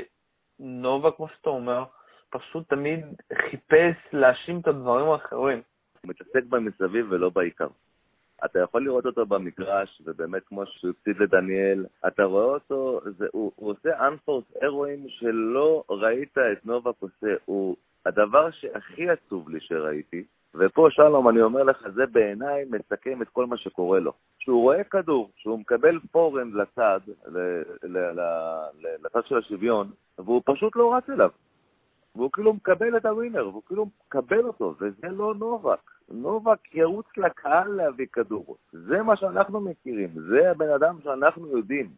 נובה, 0.59 1.11
כמו 1.11 1.27
שאתה 1.27 1.49
אומר, 1.49 1.83
פשוט 2.29 2.69
תמיד 2.69 3.05
חיפש 3.33 3.95
להאשים 4.13 4.59
את 4.59 4.67
הדברים 4.67 5.09
האחרים. 5.09 5.61
הוא 6.01 6.09
מתעסק 6.09 6.43
במסביב 6.49 7.07
ולא 7.09 7.29
בעיקר. 7.29 7.67
אתה 8.45 8.59
יכול 8.59 8.83
לראות 8.83 9.05
אותו 9.05 9.25
במגרש, 9.25 10.01
ובאמת 10.05 10.41
כמו 10.45 10.65
שהוא 10.65 10.91
הפסיד 10.91 11.17
לדניאל, 11.19 11.85
אתה 12.07 12.23
רואה 12.23 12.45
אותו, 12.45 12.99
זה, 13.17 13.27
הוא, 13.31 13.51
הוא 13.55 13.71
עושה 13.71 14.07
אנפורס 14.07 14.45
אירואים 14.61 15.05
שלא 15.07 15.83
ראית 15.89 16.37
את 16.37 16.65
נובק 16.65 16.95
עושה. 16.99 17.35
הוא 17.45 17.75
הדבר 18.05 18.51
שהכי 18.51 19.09
עצוב 19.09 19.49
לי 19.49 19.59
שראיתי, 19.61 20.23
ופה 20.55 20.87
שלום, 20.89 21.29
אני 21.29 21.41
אומר 21.41 21.63
לך, 21.63 21.87
זה 21.95 22.07
בעיניי 22.07 22.65
מסכם 22.69 23.21
את 23.21 23.29
כל 23.29 23.45
מה 23.45 23.57
שקורה 23.57 23.99
לו. 23.99 24.13
כשהוא 24.39 24.61
רואה 24.61 24.83
כדור, 24.83 25.31
שהוא 25.35 25.59
מקבל 25.59 25.99
פורנד 26.11 26.53
לצד, 26.53 26.99
לצד 29.03 29.25
של 29.25 29.37
השוויון, 29.37 29.91
והוא 30.17 30.41
פשוט 30.45 30.75
לא 30.75 30.95
רץ 30.95 31.09
אליו. 31.09 31.29
והוא 32.15 32.31
כאילו 32.31 32.53
מקבל 32.53 32.97
את 32.97 33.05
הווינר, 33.05 33.49
והוא 33.49 33.61
כאילו 33.67 33.87
מקבל 34.07 34.45
אותו, 34.45 34.75
וזה 34.79 35.09
לא 35.09 35.35
נובק. 35.35 35.91
נובק 36.09 36.75
ירוץ 36.75 37.05
לקהל 37.17 37.67
להביא 37.67 38.05
כדור. 38.13 38.57
זה 38.71 39.03
מה 39.03 39.15
שאנחנו 39.15 39.61
מכירים, 39.61 40.09
זה 40.29 40.51
הבן 40.51 40.69
אדם 40.69 40.97
שאנחנו 41.03 41.57
יודעים. 41.57 41.89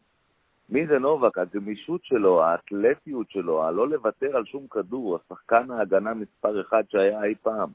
מי 0.70 0.88
זה 0.88 1.00
נובק? 1.00 1.38
הגמישות 1.38 2.04
שלו, 2.04 2.44
האתלטיות 2.44 3.30
שלו, 3.30 3.64
הלא 3.64 3.90
לוותר 3.90 4.38
על 4.38 4.46
שום 4.46 4.68
כדור, 4.68 5.20
השחקן 5.26 5.72
ההגנה 5.72 6.14
מספר 6.14 6.62
אחד 6.62 6.84
שהיה 6.90 7.24
אי 7.24 7.36
פעם. 7.42 7.70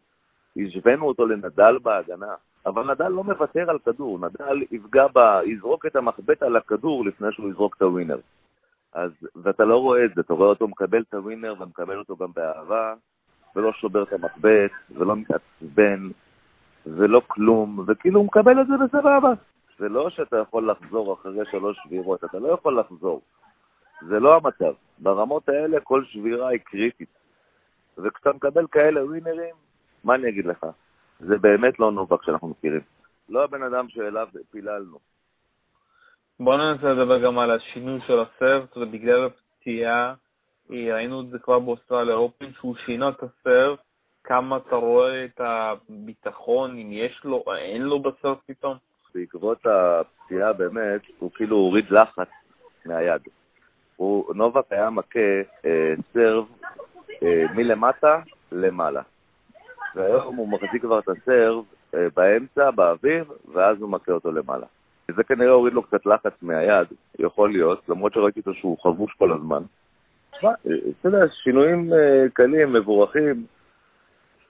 השווינו 0.56 1.06
אותו 1.06 1.26
לנדל 1.26 1.78
בהגנה, 1.82 2.34
אבל 2.66 2.92
נדל 2.92 3.08
לא 3.08 3.24
מוותר 3.24 3.70
על 3.70 3.78
כדור, 3.78 4.18
נדל 4.18 4.62
יפגע 4.70 5.06
ב... 5.14 5.18
יזרוק 5.44 5.86
את 5.86 5.96
המחבט 5.96 6.42
על 6.42 6.56
הכדור 6.56 7.04
לפני 7.04 7.32
שהוא 7.32 7.50
יזרוק 7.50 7.76
את 7.76 7.82
הווינר. 7.82 8.18
אז, 8.92 9.10
ואתה 9.36 9.64
לא 9.64 9.76
רואה 9.76 10.04
את 10.04 10.10
זה, 10.14 10.20
אתה 10.20 10.34
רואה 10.34 10.48
אותו 10.48 10.68
מקבל 10.68 11.02
את 11.08 11.14
הווינר 11.14 11.54
ומקבל 11.60 11.98
אותו 11.98 12.16
גם 12.16 12.32
באהבה, 12.34 12.94
ולא 13.56 13.72
שובר 13.72 14.02
את 14.02 14.12
המחבט, 14.12 14.70
ולא 14.90 15.16
מתעצבן, 15.16 16.08
ולא 16.86 17.22
כלום, 17.26 17.84
וכאילו 17.86 18.20
הוא 18.20 18.26
מקבל 18.26 18.60
את 18.60 18.66
זה 18.66 18.74
בסבבה. 18.84 19.32
זה 19.78 19.88
לא 19.88 20.10
שאתה 20.10 20.36
יכול 20.36 20.70
לחזור 20.70 21.14
אחרי 21.14 21.46
שלוש 21.50 21.80
שבירות, 21.84 22.24
אתה 22.24 22.38
לא 22.38 22.48
יכול 22.48 22.78
לחזור. 22.78 23.20
זה 24.08 24.20
לא 24.20 24.36
המצב. 24.36 24.72
ברמות 24.98 25.48
האלה 25.48 25.80
כל 25.80 26.04
שבירה 26.04 26.48
היא 26.48 26.60
קריטית. 26.64 27.08
וכשאתה 27.98 28.32
מקבל 28.32 28.66
כאלה 28.66 29.04
ווינרים, 29.04 29.54
מה 30.04 30.14
אני 30.14 30.28
אגיד 30.28 30.46
לך? 30.46 30.66
זה 31.20 31.38
באמת 31.38 31.78
לא 31.78 31.92
נובק 31.92 32.22
שאנחנו 32.22 32.48
מכירים. 32.48 32.80
לא 33.28 33.44
הבן 33.44 33.62
אדם 33.62 33.88
שאליו 33.88 34.28
פיללנו. 34.50 35.09
בוא 36.42 36.56
ננסה 36.56 36.92
לדבר 36.92 37.18
גם 37.18 37.38
על 37.38 37.50
השינוי 37.50 38.00
של 38.06 38.18
הסרט, 38.18 38.76
בגלל 38.76 39.24
הפציעה, 39.24 40.14
ראינו 40.70 41.20
את 41.20 41.30
זה 41.30 41.38
כבר 41.38 41.58
באוסטרליה 41.58 42.14
אופן, 42.14 42.52
שהוא 42.52 42.76
שינה 42.76 43.08
את 43.08 43.22
הסרט, 43.22 43.78
כמה 44.24 44.56
אתה 44.56 44.76
רואה 44.76 45.24
את 45.24 45.40
הביטחון, 45.40 46.70
אם 46.70 46.88
יש 46.90 47.20
לו 47.24 47.44
אין 47.56 47.82
לו 47.82 48.00
בסרט 48.02 48.38
פתאום? 48.46 48.76
בעקבות 49.14 49.66
הפציעה 49.66 50.52
באמת, 50.52 51.00
הוא 51.18 51.30
כאילו 51.34 51.56
הוריד 51.56 51.90
לחץ 51.90 52.28
מהיד. 52.84 53.22
הוא, 53.96 54.34
נובק 54.34 54.64
היה 54.70 54.90
מכה 54.90 55.40
אה, 55.64 55.94
סרב 56.14 56.44
אה, 57.22 57.44
מלמטה 57.54 58.20
למעלה. 58.52 59.02
והיום 59.94 60.36
הוא 60.36 60.48
מחזיק 60.48 60.82
כבר 60.82 60.98
את 60.98 61.08
הסרב 61.08 61.64
אה, 61.94 62.06
באמצע, 62.16 62.70
באוויר, 62.70 63.24
ואז 63.54 63.76
הוא 63.80 63.90
מכה 63.90 64.12
אותו 64.12 64.32
למעלה. 64.32 64.66
זה 65.16 65.24
כנראה 65.24 65.50
הוריד 65.50 65.72
לו 65.72 65.82
קצת 65.82 66.06
לחץ 66.06 66.32
מהיד, 66.42 66.88
יכול 67.18 67.50
להיות, 67.50 67.82
למרות 67.88 68.12
שראיתי 68.12 68.40
אותו 68.40 68.54
שהוא 68.54 68.78
חבוש 68.82 69.14
כל 69.18 69.32
הזמן. 69.32 69.62
תשמע, 70.30 70.50
אתה 71.00 71.08
יודע, 71.08 71.18
שינויים 71.42 71.92
אה, 71.92 72.26
קלים, 72.32 72.72
מבורכים. 72.72 73.44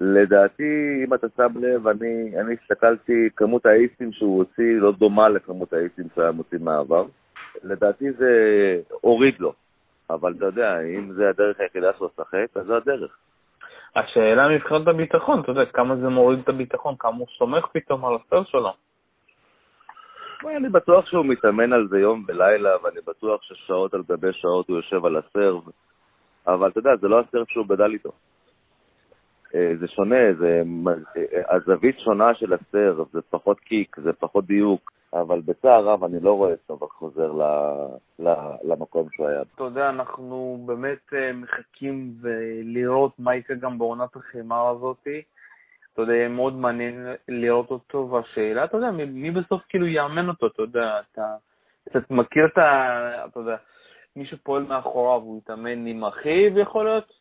לדעתי, 0.01 1.03
אם 1.05 1.15
אתה 1.15 1.27
שם 1.37 1.53
לב, 1.61 1.87
אני, 1.87 2.33
הסתכלתי, 2.63 3.29
כמות 3.37 3.67
האיסים 3.67 4.13
שהוא 4.13 4.39
הוציא 4.39 4.81
לא 4.81 4.93
דומה 4.93 5.29
לכמות 5.29 5.73
האיסים 5.73 6.05
שהוא 6.15 6.23
היה 6.23 6.33
מוציא 6.33 6.59
מהעבר. 6.61 7.05
לדעתי 7.63 8.13
זה 8.19 8.81
הוריד 9.01 9.35
לו. 9.39 9.53
אבל 10.11 10.35
אתה 10.37 10.45
יודע, 10.45 10.81
אם 10.81 11.13
זה 11.17 11.29
הדרך 11.29 11.61
היחידה 11.61 11.91
שלו 11.99 12.11
לשחק, 12.19 12.47
אז 12.55 12.67
זה 12.67 12.77
הדרך. 12.77 13.17
השאלה 13.97 14.49
מבחינת 14.57 14.89
הביטחון, 14.89 15.41
אתה 15.41 15.51
יודע, 15.51 15.65
כמה 15.65 15.97
זה 15.97 16.09
מוריד 16.09 16.39
את 16.39 16.49
הביטחון, 16.49 16.95
כמה 16.99 17.17
הוא 17.17 17.27
סומך 17.39 17.67
פתאום 17.73 18.05
על 18.05 18.15
הסר 18.15 18.45
שלו. 18.45 18.73
אני 20.49 20.69
בטוח 20.69 21.07
שהוא 21.07 21.27
מתאמן 21.27 21.73
על 21.73 21.89
זה 21.91 22.01
יום 22.01 22.25
ולילה, 22.29 22.71
ואני 22.85 23.01
בטוח 23.07 23.43
ששעות 23.43 23.95
על 23.95 24.03
גבי 24.09 24.33
שעות 24.33 24.69
הוא 24.69 24.77
יושב 24.77 25.05
על 25.05 25.17
הסרב, 25.17 25.63
אבל 26.47 26.69
אתה 26.69 26.79
יודע, 26.79 26.91
זה 27.01 27.09
לא 27.09 27.21
הסרב 27.21 27.45
שהוא 27.49 27.67
גדל 27.67 27.93
איתו. 27.93 28.13
אה, 29.55 29.73
זה 29.81 29.89
שונה, 29.89 30.35
זה 30.39 30.63
אה, 31.17 31.57
הזווית 31.57 31.99
שונה 31.99 32.35
של 32.35 32.53
הסרב, 32.53 33.07
זה 33.13 33.21
פחות 33.31 33.61
קיק, 33.61 33.97
זה 34.05 34.13
פחות 34.13 34.47
דיוק, 34.47 34.93
אבל 35.15 35.41
בצער 35.41 35.85
רב 35.85 36.05
אני 36.05 36.21
לא 36.21 36.37
רואה 36.37 36.53
את 36.53 36.71
נובק 36.71 36.91
חוזר 36.91 37.33
ל, 37.33 37.43
ל, 38.19 38.35
למקום 38.63 39.09
שהוא 39.13 39.29
היה. 39.29 39.43
אתה 39.55 39.65
יודע, 39.65 39.91
אנחנו 39.91 40.63
באמת 40.67 41.15
אה, 41.15 41.33
מחכים 41.33 42.15
לראות 42.65 43.13
מה 43.19 43.35
יקרה 43.35 43.57
גם 43.57 43.79
בעונת 43.79 44.17
החימה 44.17 44.69
הזאתי. 44.69 45.23
אתה 45.93 46.03
יודע, 46.03 46.29
מאוד 46.29 46.55
מעניין 46.55 47.07
לראות 47.29 47.71
אותו, 47.71 48.09
והשאלה, 48.11 48.65
אתה 48.65 48.77
יודע, 48.77 48.91
מי, 48.91 49.31
בסוף 49.31 49.63
כאילו 49.69 49.87
יאמן 49.87 50.29
אותו, 50.29 50.47
אתה 50.47 50.63
יודע, 50.63 51.01
אתה 51.13 51.37
קצת 51.89 52.11
מכיר 52.11 52.47
את 52.47 52.59
ה... 52.59 53.25
אתה 53.25 53.41
יודע, 53.41 53.57
מי 54.17 54.25
שפועל 54.25 54.63
מאחוריו, 54.63 55.21
הוא 55.21 55.39
יתאמן 55.39 55.87
עם 55.87 56.05
אחיו, 56.05 56.59
יכול 56.59 56.85
להיות? 56.85 57.13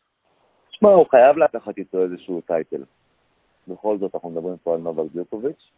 תשמע, 0.70 0.88
הוא 0.88 1.06
חייב 1.10 1.36
לקחת 1.36 1.78
איתו 1.78 2.02
איזשהו 2.02 2.40
טייטל. 2.40 2.84
בכל 3.68 3.98
זאת, 3.98 4.14
אנחנו 4.14 4.30
מדברים 4.30 4.56
פה 4.62 4.74
על 4.74 4.80
נובל 4.80 5.08
גיוטוביץ'. 5.12 5.70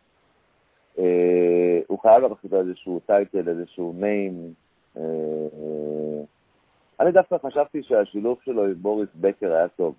אה, 0.99 1.81
הוא 1.87 1.99
חייב 2.03 2.23
לקחת 2.23 2.45
איתו 2.45 2.61
איזשהו 2.61 3.01
טייטל, 3.07 3.49
איזשהו 3.49 3.93
ניים. 3.97 4.53
אה, 4.97 5.03
אני 7.01 7.13
דווקא 7.13 7.37
חשבתי 7.47 7.83
שהשילוב 7.83 8.39
שלו 8.45 8.65
עם 8.65 8.75
בוריס 8.83 9.09
בקר 9.15 9.53
היה 9.53 9.69
טוב. 9.69 9.95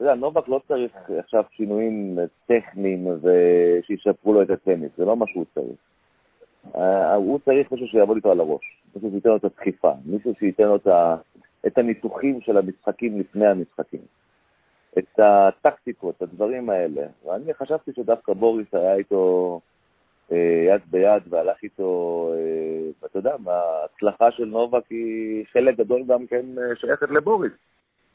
אתה 0.00 0.08
יודע, 0.08 0.20
נובק 0.20 0.48
לא 0.48 0.60
צריך 0.68 0.92
עכשיו 1.18 1.44
שינויים 1.50 2.18
טכניים 2.46 3.06
ושישפרו 3.22 4.32
לו 4.32 4.42
את 4.42 4.50
הטניס, 4.50 4.90
זה 4.96 5.04
לא 5.04 5.16
מה 5.16 5.26
שהוא 5.26 5.44
צריך. 5.54 5.76
אה, 6.76 7.14
הוא 7.14 7.38
צריך 7.44 7.72
מישהו 7.72 7.86
שיעבוד 7.86 8.16
איתו 8.16 8.30
על 8.30 8.40
הראש, 8.40 8.82
מישהו 8.94 9.10
שייתן 9.10 9.28
לו 9.28 9.36
את 9.36 9.44
הדחיפה, 9.44 9.92
מישהו 10.04 10.32
שייתן 10.38 10.64
לו 10.64 10.78
את 11.66 11.78
הניתוחים 11.78 12.40
של 12.40 12.56
המשחקים 12.56 13.20
לפני 13.20 13.46
המשחקים, 13.46 14.00
את 14.98 15.18
הטקטיקות, 15.18 16.14
את 16.16 16.22
הדברים 16.22 16.70
האלה. 16.70 17.06
ואני 17.24 17.54
חשבתי 17.54 17.90
שדווקא 17.96 18.32
בוריס 18.32 18.68
היה 18.72 18.94
איתו 18.94 19.60
אה, 20.32 20.64
יד 20.66 20.80
ביד 20.90 21.22
והלך 21.30 21.62
איתו, 21.62 22.30
אה, 22.34 22.90
ואתה 23.02 23.18
יודע, 23.18 23.36
ההצלחה 23.46 24.30
של 24.30 24.44
נובק 24.44 24.84
היא 24.90 25.44
חלק 25.52 25.76
גדול 25.76 26.02
גם 26.06 26.26
כן 26.26 26.46
שייכת 26.74 27.10
לבוריס. 27.10 27.52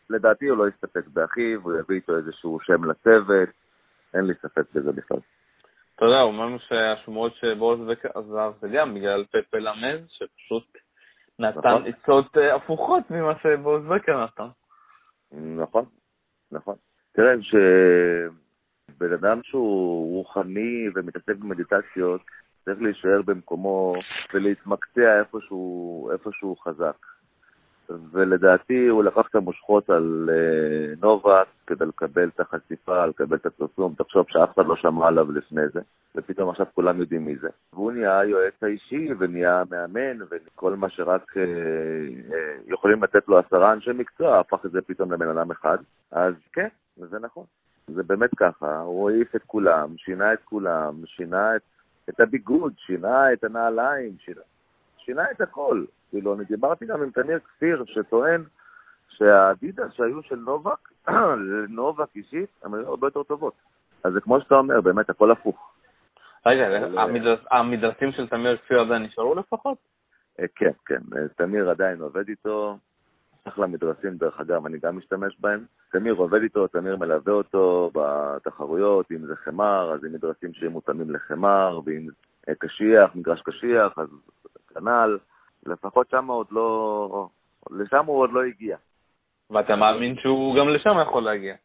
לדעתי 0.10 0.48
הוא 0.48 0.58
לא 0.58 0.68
יסתפק 0.68 1.08
באחיו, 1.08 1.62
הוא 1.62 1.80
יביא 1.80 1.96
איתו 1.96 2.18
איזשהו 2.18 2.60
שם 2.60 2.84
לצוות, 2.84 3.50
אין 4.14 4.26
לי 4.26 4.34
ספק 4.42 4.66
בזה 4.74 4.92
בכלל. 4.92 5.18
אתה 5.96 6.06
יודע, 6.06 6.22
אמרנו 6.22 6.60
שהשמועות 6.60 7.34
וקר 7.88 8.10
עזב 8.16 8.54
זה 8.62 8.68
גם 8.68 8.94
בגלל 8.94 9.26
פפה 9.26 9.58
למז, 9.58 10.00
שפשוט 10.08 10.78
נתן 11.40 11.60
נכון. 11.60 11.84
עצות 11.86 12.38
אה, 12.38 12.56
הפוכות 12.56 13.04
ממה 13.12 13.34
שבורס 13.44 13.82
וקר 13.96 14.24
נתן. 14.24 14.48
נכון, 15.32 15.86
נכון. 16.52 16.76
תראה, 17.12 17.34
שבן 17.42 19.14
אדם 19.14 19.40
שהוא 19.44 20.16
רוחני 20.16 20.90
ומתעסק 20.96 21.36
במדיטציות, 21.36 22.22
צריך 22.66 22.82
להישאר 22.82 23.22
במקומו 23.22 23.94
ולהתמקצע 24.34 25.20
איפה 25.20 26.30
שהוא 26.32 26.58
חזק. 26.58 26.98
ולדעתי 28.12 28.88
הוא 28.88 29.04
לקח 29.04 29.28
את 29.30 29.36
המושכות 29.36 29.90
על 29.90 30.30
אה, 30.32 30.94
נובק 31.02 31.48
כדי 31.68 31.86
לקבל 31.86 32.30
את 32.36 32.40
החשיפה, 32.40 33.06
לקבל 33.06 33.36
את 33.36 33.46
הפרסום, 33.46 33.94
תחשוב 33.98 34.26
שאף 34.30 34.56
אחד 34.56 34.66
לא 34.66 34.76
שמע 34.76 35.08
עליו 35.08 35.32
לפני 35.32 35.62
זה, 35.74 35.82
ופתאום 36.16 36.50
עכשיו 36.50 36.66
כולם 36.74 37.00
יודעים 37.00 37.26
מי 37.26 37.36
זה. 37.42 37.50
והוא 37.74 37.92
נהיה 37.92 38.20
היועץ 38.20 38.54
האישי, 38.62 39.10
ונהיה 39.20 39.64
מאמן, 39.72 40.26
וכל 40.32 40.76
מה 40.76 40.90
שרק 40.90 41.38
אה, 41.38 41.44
אה, 41.44 42.56
יכולים 42.68 43.04
לתת 43.04 43.28
לו 43.28 43.38
עשרה 43.40 43.74
אנשי 43.74 43.92
מקצוע, 43.94 44.40
הפך 44.40 44.66
את 44.66 44.72
זה 44.72 44.82
פתאום 44.82 45.12
לבן 45.12 45.38
אדם 45.38 45.52
אחד. 45.52 45.78
אז 46.12 46.34
כן, 46.54 46.68
זה 46.98 47.20
נכון. 47.20 47.46
זה 47.88 48.04
באמת 48.04 48.30
ככה, 48.36 48.80
הוא 48.80 49.10
העיף 49.10 49.36
את 49.36 49.44
כולם, 49.48 49.98
שינה 49.98 50.34
את 50.34 50.40
כולם, 50.46 51.02
שינה 51.06 51.56
את, 51.56 51.62
את 52.10 52.20
הביגוד, 52.20 52.74
שינה 52.78 53.34
את 53.34 53.44
הנעליים, 53.44 54.16
שינה, 54.20 54.42
שינה 55.06 55.32
את 55.32 55.42
הכל. 55.42 55.86
כאילו, 56.10 56.34
אני 56.34 56.46
דיברתי 56.46 56.86
גם 56.86 57.02
עם 57.02 57.12
תמיר 57.12 57.40
כפיר, 57.40 57.84
שטוען 57.86 58.44
שהאדידס 59.08 59.92
שהיו 59.92 60.24
של 60.24 60.36
נובק, 60.36 60.90
נובק 61.70 62.16
אישית, 62.16 62.50
הן 62.64 62.74
היו 62.74 62.88
הרבה 62.88 63.08
יותר 63.08 63.24
טובות. 63.24 63.54
אז 64.04 64.14
זה 64.14 64.22
כמו 64.22 64.42
שאתה 64.42 64.56
אומר, 64.56 64.82
באמת 64.82 65.10
הכל 65.10 65.32
הפוך. 65.32 65.72
רגע, 66.46 66.88
המדרסים 67.52 68.12
של 68.12 68.28
תמיר 68.28 68.58
כפיר 68.58 68.80
עדיין 68.80 69.04
נשארו 69.04 69.36
לפחות? 69.36 69.78
אה, 70.40 70.46
כן, 70.56 70.72
כן, 70.86 71.02
אה, 71.16 71.28
תמיר 71.36 71.70
עדיין 71.70 72.02
עובד 72.02 72.30
איתו, 72.30 72.78
אחלה 73.44 73.68
מדרסים, 73.68 74.18
דרך 74.18 74.40
אגב, 74.40 74.66
אני 74.66 74.78
גם 74.80 74.98
משתמש 74.98 75.38
בהם. 75.40 75.66
תמיר 75.92 76.14
עובד 76.14 76.42
איתו, 76.42 76.68
תמיר 76.68 76.98
מלווה 76.98 77.34
אותו 77.34 77.92
בתחרויות, 77.94 79.12
אם 79.12 79.26
זה 79.26 79.36
חמר, 79.36 79.92
אז 79.94 80.06
עם 80.06 80.14
מדרסים 80.14 80.54
שהם 80.54 80.72
מותאמים 80.72 81.12
לחמר, 81.12 81.80
ואם 81.86 82.08
קשיח, 82.60 83.16
מגרש 83.16 83.42
קשיח, 83.42 83.94
אז 83.98 84.08
כנ"ל. 84.76 85.18
לפחות 85.66 86.10
שם 86.12 86.28
עוד 86.28 86.48
לא... 86.52 87.30
לשם 87.72 88.06
הוא 88.06 88.20
עוד 88.20 88.32
לא 88.32 88.44
הגיע. 88.44 88.78
ואתה 89.50 89.76
מאמין 89.76 90.18
שהוא 90.18 90.56
גם 90.56 90.68
לשם 90.68 90.96
יכול 91.02 91.24
להגיע? 91.24 91.56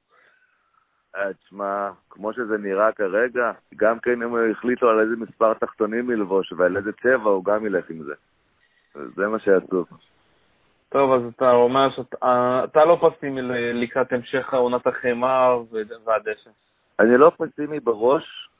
אה, 1.16 1.32
תשמע, 1.44 1.90
כמו 2.10 2.32
שזה 2.32 2.58
נראה 2.58 2.92
כרגע, 2.92 3.52
גם 3.76 3.98
כן 3.98 4.22
אם 4.22 4.50
החליטו 4.50 4.90
על 4.90 5.00
איזה 5.00 5.16
מספר 5.16 5.54
תחתונים 5.54 6.10
ללבוש 6.10 6.52
ועל 6.52 6.76
איזה 6.76 6.92
צבע, 6.92 7.30
הוא 7.30 7.44
גם 7.44 7.66
ילך 7.66 7.90
עם 7.90 8.02
זה. 8.02 8.14
זה 9.16 9.28
מה 9.28 9.38
שעצוב. 9.38 9.86
טוב, 10.88 11.12
אז 11.12 11.20
אתה 11.36 11.52
אומר 11.52 11.88
שאתה 11.90 12.84
לא 12.84 12.98
פסימי 13.00 13.40
לקראת 13.74 14.12
המשך 14.12 14.54
עונת 14.54 14.86
החמר 14.86 15.62
והדשא. 16.04 16.50
אני 17.00 17.16
לא 17.16 17.32
פסימי 17.38 17.80
בראש, 17.80 18.50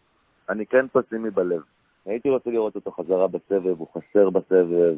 אני 0.49 0.67
כן 0.67 0.87
פסימי 0.93 1.31
בלב. 1.31 1.61
הייתי 2.07 2.31
רוצה 2.31 2.51
לראות 2.51 2.75
אותו 2.75 2.91
חזרה 2.91 3.27
בסבב, 3.27 3.79
הוא 3.79 3.87
חסר 3.95 4.31
בסבב, 4.31 4.97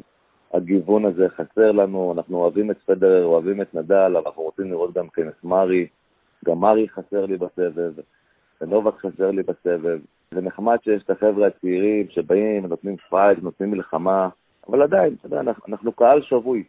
הגיוון 0.53 1.05
הזה 1.05 1.29
חסר 1.29 1.71
לנו, 1.71 2.13
אנחנו 2.13 2.37
אוהבים 2.37 2.71
את 2.71 2.77
פדרר, 2.85 3.25
אוהבים 3.25 3.61
את 3.61 3.73
נדל, 3.73 4.13
אבל 4.17 4.25
אנחנו 4.25 4.43
רוצים 4.43 4.71
לראות 4.71 4.93
גם 4.93 5.09
כן 5.09 5.27
את 5.27 5.43
מרי, 5.43 5.87
גם 6.45 6.59
מרי 6.59 6.89
חסר 6.89 7.25
לי 7.25 7.37
בסבב, 7.37 7.93
ונובק 8.61 8.97
חסר 8.97 9.31
לי 9.31 9.43
בסבב. 9.43 9.99
זה 10.31 10.41
נחמד 10.41 10.77
שיש 10.83 11.03
את 11.03 11.09
החבר'ה 11.09 11.47
הצעירים 11.47 12.09
שבאים, 12.09 12.65
נותנים 12.65 12.97
fight, 12.97 13.39
נותנים 13.41 13.71
מלחמה, 13.71 14.29
אבל 14.67 14.81
עדיין, 14.81 15.15
אתה 15.19 15.27
יודע, 15.27 15.39
אנחנו, 15.39 15.63
אנחנו 15.67 15.91
קהל 15.91 16.21
שבוי, 16.21 16.63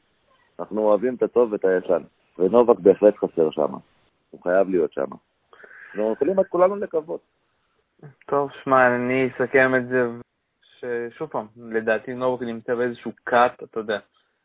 אנחנו 0.60 0.82
אוהבים 0.82 1.14
את 1.14 1.22
הטוב 1.22 1.52
ואת 1.52 1.64
הישן, 1.64 2.02
ונובק 2.38 2.78
בהחלט 2.78 3.16
חסר 3.16 3.50
שם, 3.50 3.72
הוא 4.30 4.42
חייב 4.42 4.68
להיות 4.68 4.92
שם. 4.92 5.06
אנחנו 5.94 6.12
יכולים 6.12 6.40
את 6.40 6.46
כולנו 6.46 6.76
לקוות. 6.76 7.20
טוב, 8.26 8.50
שמע, 8.64 8.96
אני 8.96 9.28
אסכם 9.28 9.74
את 9.74 9.88
זה 9.88 10.08
ששוב 10.84 11.28
פעם, 11.28 11.46
לדעתי 11.56 12.14
נובק 12.14 12.42
נמצא 12.42 12.74
באיזשהו 12.74 13.12
קאט, 13.24 13.62
אתה 13.62 13.80
יודע, 13.80 13.98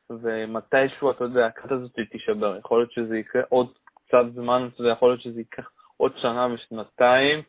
ומתישהו, 0.10 1.12
אתה 1.12 1.24
יודע, 1.24 1.46
הקאט 1.46 1.72
הזאת 1.72 2.00
תישבר. 2.12 2.58
יכול 2.58 2.80
להיות 2.80 2.92
שזה 2.92 3.18
יקרה 3.18 3.42
עוד 3.50 3.74
קצת 4.08 4.26
זמן, 4.36 4.70
אתה 4.74 4.82
יודע, 4.82 4.92
יכול 4.92 5.10
להיות 5.10 5.22
שזה 5.22 5.40
ייקח 5.40 5.70
עוד 5.98 6.12
שנה 6.16 6.48
ושנתיים, 6.54 7.42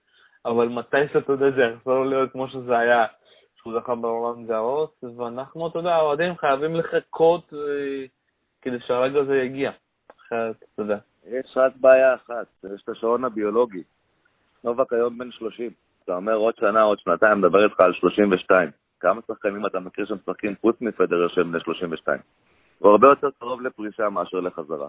אבל 0.45 0.69
מתישהו, 0.69 1.21
אתה 1.21 1.33
יודע, 1.33 1.51
זה 1.51 1.63
יחזור 1.63 2.05
להיות 2.05 2.33
כמו 2.33 2.49
שזה 2.49 2.79
היה, 2.79 3.05
שהוא 3.57 3.81
זכה 3.81 3.95
בעולם 3.95 4.47
גרות, 4.47 5.05
ואנחנו, 5.19 5.69
אתה 5.69 5.79
יודע, 5.79 5.95
האוהדים 5.95 6.37
חייבים 6.37 6.75
לחכות 6.75 7.53
אה, 7.55 8.07
כדי 8.63 8.81
שהרגע 8.81 9.21
הזה 9.21 9.43
יגיע. 9.43 9.71
אחרת, 10.21 10.57
אתה 10.57 10.83
יודע. 10.83 10.99
יש 11.27 11.57
רק 11.57 11.73
בעיה 11.77 12.15
אחת, 12.15 12.47
יש 12.75 12.83
את 12.83 12.89
השעון 12.89 13.25
הביולוגי. 13.25 13.83
נובק 14.65 14.93
היום 14.93 15.19
בן 15.19 15.31
30. 15.31 15.73
אתה 16.05 16.17
אומר 16.17 16.35
עוד 16.35 16.57
שנה, 16.57 16.83
עוד 16.83 16.99
שנתיים, 16.99 17.39
מדבר 17.39 17.65
איתך 17.65 17.81
על 17.81 17.93
32. 17.93 18.71
כמה 19.01 19.21
שחקנים 19.29 19.67
אתה 19.67 19.81
מכיר 19.81 20.07
שמשחקים 20.07 20.55
חוץ 20.61 20.77
מפדרר 20.81 21.29
שהם 21.29 21.53
בני 21.53 21.61
32? 21.61 22.21
הוא 22.79 22.91
הרבה 22.91 23.07
יותר 23.07 23.29
קרוב 23.39 23.61
לפרישה 23.61 24.09
מאשר 24.09 24.41
לחזרה. 24.41 24.89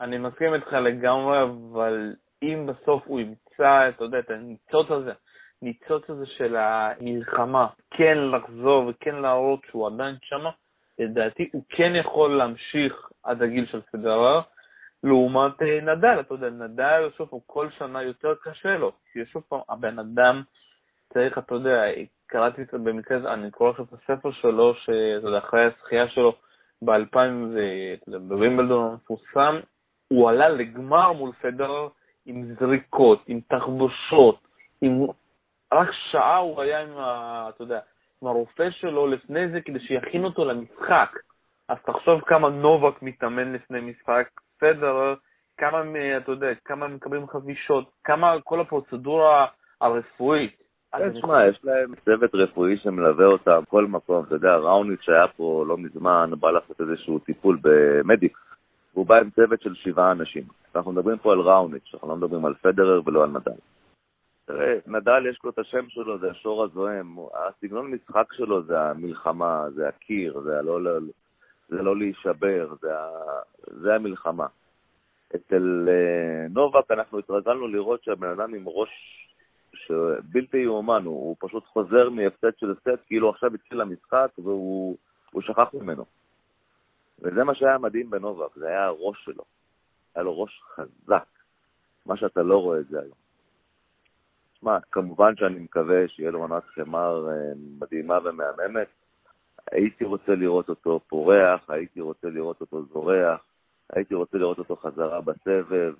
אני 0.00 0.18
מסכים 0.18 0.54
איתך 0.54 0.72
לגמרי, 0.72 1.42
אבל 1.42 2.14
אם 2.42 2.66
בסוף 2.66 3.02
הוא 3.06 3.20
ימצא, 3.20 3.88
אתה 3.88 4.04
יודע, 4.04 4.18
את 4.18 4.30
הניצוץ 4.30 4.90
הזה, 4.90 5.12
ניצוץ 5.62 6.10
הזה 6.10 6.26
של 6.26 6.56
המלחמה, 6.56 7.66
כן 7.90 8.18
לחזור 8.18 8.86
וכן 8.88 9.16
להראות 9.16 9.60
שהוא 9.70 9.86
עדיין 9.86 10.14
שמה, 10.22 10.50
לדעתי 10.98 11.50
הוא 11.52 11.62
כן 11.68 11.92
יכול 11.94 12.30
להמשיך 12.30 13.08
עד 13.22 13.42
הגיל 13.42 13.66
של 13.66 13.80
פדרר, 13.92 14.40
לעומת 15.04 15.62
אה, 15.62 15.80
נדל, 15.80 16.16
אתה 16.20 16.34
יודע, 16.34 16.50
נדל, 16.50 17.08
שוב, 17.16 17.28
הוא 17.30 17.42
כל 17.46 17.70
שנה 17.70 18.02
יותר 18.02 18.34
קשה 18.42 18.78
לו, 18.78 18.92
כי 19.12 19.26
שוב 19.26 19.42
פעם, 19.48 19.60
הבן 19.68 19.98
אדם 19.98 20.42
צריך, 21.14 21.38
אתה 21.38 21.54
יודע, 21.54 21.84
קראתי 22.26 22.62
את 22.62 22.68
זה 22.72 22.78
במקרה, 22.78 23.34
אני 23.34 23.50
קורא 23.50 23.70
עכשיו 23.70 23.84
את 23.84 23.92
הספר 23.92 24.30
שלו, 24.30 24.74
שאתה 24.74 25.26
יודע, 25.26 25.38
אחרי 25.38 25.60
הזכייה 25.62 26.08
שלו 26.08 26.32
ב-2000, 26.82 27.18
בווימבלדון 28.06 28.90
המפורסם, 28.92 29.54
הוא 30.08 30.30
עלה 30.30 30.48
לגמר 30.48 31.12
מול 31.12 31.32
פדרר 31.32 31.88
עם 32.26 32.54
זריקות, 32.60 33.22
עם 33.26 33.40
תחבושות, 33.48 34.48
עם... 34.80 35.06
רק 35.72 35.92
שעה 35.92 36.36
הוא 36.36 36.62
היה 36.62 36.82
עם, 36.82 36.96
ה... 36.96 37.46
אתה 37.48 37.62
יודע, 37.62 37.80
עם 38.22 38.28
הרופא 38.28 38.70
שלו 38.70 39.06
לפני 39.06 39.48
זה 39.48 39.60
כדי 39.60 39.80
שיכין 39.80 40.24
אותו 40.24 40.44
למשחק. 40.44 41.18
אז 41.68 41.76
תחשוב 41.86 42.20
כמה 42.20 42.48
נובק 42.48 43.02
מתאמן 43.02 43.52
לפני 43.52 43.80
משחק, 43.80 44.28
פדרר, 44.58 45.14
כמה, 45.56 45.82
אתה 46.16 46.32
יודע, 46.32 46.54
כמה 46.54 46.88
מקבלים 46.88 47.28
חבישות, 47.28 47.90
כמה 48.04 48.34
כל 48.44 48.60
הפרוצדורה 48.60 49.46
הרפואית. 49.80 50.57
תשמע, 50.94 51.46
יש 51.46 51.60
להם 51.64 51.92
צוות 52.04 52.34
רפואי 52.34 52.76
שמלווה 52.76 53.26
אותם 53.26 53.62
כל 53.68 53.86
מקום. 53.86 54.24
אתה 54.24 54.34
יודע, 54.34 54.56
ראוניץ' 54.56 55.00
שהיה 55.00 55.28
פה 55.28 55.64
לא 55.68 55.78
מזמן, 55.78 56.30
בא 56.40 56.50
לעשות 56.50 56.80
איזשהו 56.80 57.18
טיפול 57.18 57.58
במדיק, 57.62 58.38
והוא 58.94 59.06
בא 59.06 59.20
עם 59.20 59.30
צוות 59.30 59.62
של 59.62 59.74
שבעה 59.74 60.12
אנשים. 60.12 60.44
אנחנו 60.74 60.92
מדברים 60.92 61.18
פה 61.18 61.32
על 61.32 61.38
ראוניץ', 61.38 61.90
אנחנו 61.94 62.08
לא 62.08 62.16
מדברים 62.16 62.44
על 62.44 62.54
פדרר 62.54 63.00
ולא 63.06 63.24
על 63.24 63.30
נדל. 63.30 63.52
תראה, 64.44 64.74
נדל 64.86 65.26
יש 65.26 65.40
לו 65.44 65.50
את 65.50 65.58
השם 65.58 65.88
שלו, 65.88 66.18
זה 66.18 66.30
השור 66.30 66.64
הזוהם. 66.64 67.16
הסגנון 67.34 67.94
משחק 67.94 68.32
שלו 68.32 68.62
זה 68.62 68.80
המלחמה, 68.80 69.64
זה 69.74 69.88
הקיר, 69.88 70.40
זה 70.40 70.62
לא, 70.62 70.82
לא, 70.82 70.92
זה 71.68 71.82
לא 71.82 71.96
להישבר, 71.96 72.74
זה, 72.82 72.88
זה 73.66 73.94
המלחמה. 73.94 74.46
אצל 75.36 75.88
אה, 75.88 76.46
נובק 76.50 76.90
אנחנו 76.90 77.18
התרגלנו 77.18 77.68
לראות 77.68 78.04
שהבן 78.04 78.28
אדם 78.28 78.54
עם 78.54 78.64
ראש 78.66 78.90
שבלתי 79.72 80.58
יאומן, 80.58 81.02
הוא, 81.04 81.14
הוא 81.14 81.36
פשוט 81.38 81.66
חוזר 81.66 82.10
מהפסד 82.10 82.58
של 82.58 82.70
הפסד, 82.70 82.96
כאילו 83.06 83.30
עכשיו 83.30 83.54
התחיל 83.54 83.80
המשחק 83.80 84.30
והוא 84.38 84.96
שכח 85.40 85.74
ממנו. 85.74 86.04
וזה 87.18 87.44
מה 87.44 87.54
שהיה 87.54 87.78
מדהים 87.78 88.10
בנובק, 88.10 88.56
זה 88.56 88.68
היה 88.68 88.84
הראש 88.84 89.24
שלו. 89.24 89.44
היה 90.14 90.24
לו 90.24 90.40
ראש 90.40 90.62
חזק, 90.74 91.28
מה 92.06 92.16
שאתה 92.16 92.42
לא 92.42 92.62
רואה 92.62 92.78
את 92.78 92.88
זה 92.88 93.00
היום. 93.00 93.16
שמע, 94.60 94.78
כמובן 94.92 95.36
שאני 95.36 95.58
מקווה 95.58 96.08
שיהיה 96.08 96.30
לו 96.30 96.38
עונת 96.38 96.64
חמר 96.64 97.28
אה, 97.28 97.52
מדהימה 97.80 98.18
ומהממת. 98.24 98.88
הייתי 99.72 100.04
רוצה 100.04 100.34
לראות 100.34 100.68
אותו 100.68 101.00
פורח, 101.08 101.70
הייתי 101.70 102.00
רוצה 102.00 102.28
לראות 102.30 102.60
אותו 102.60 102.84
זורח, 102.92 103.40
הייתי 103.92 104.14
רוצה 104.14 104.38
לראות 104.38 104.58
אותו 104.58 104.76
חזרה 104.76 105.20
בסבב, 105.20 105.94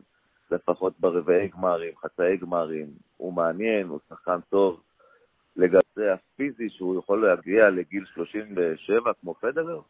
לפחות 0.51 1.01
ברבעי 1.01 1.49
גמרים, 1.49 1.93
חצאי 1.97 2.37
גמרים. 2.37 2.89
הוא 3.17 3.33
מעניין, 3.33 3.89
הוא 3.89 3.99
שחקן 4.09 4.41
טוב. 4.49 4.81
לגבי 5.57 6.09
הפיזי 6.13 6.71
שהוא 6.71 6.99
יכול 6.99 7.27
להגיע 7.27 7.71
לגיל 7.71 8.05
37 8.15 9.13
כמו 9.21 9.35
פדרר? 9.35 9.81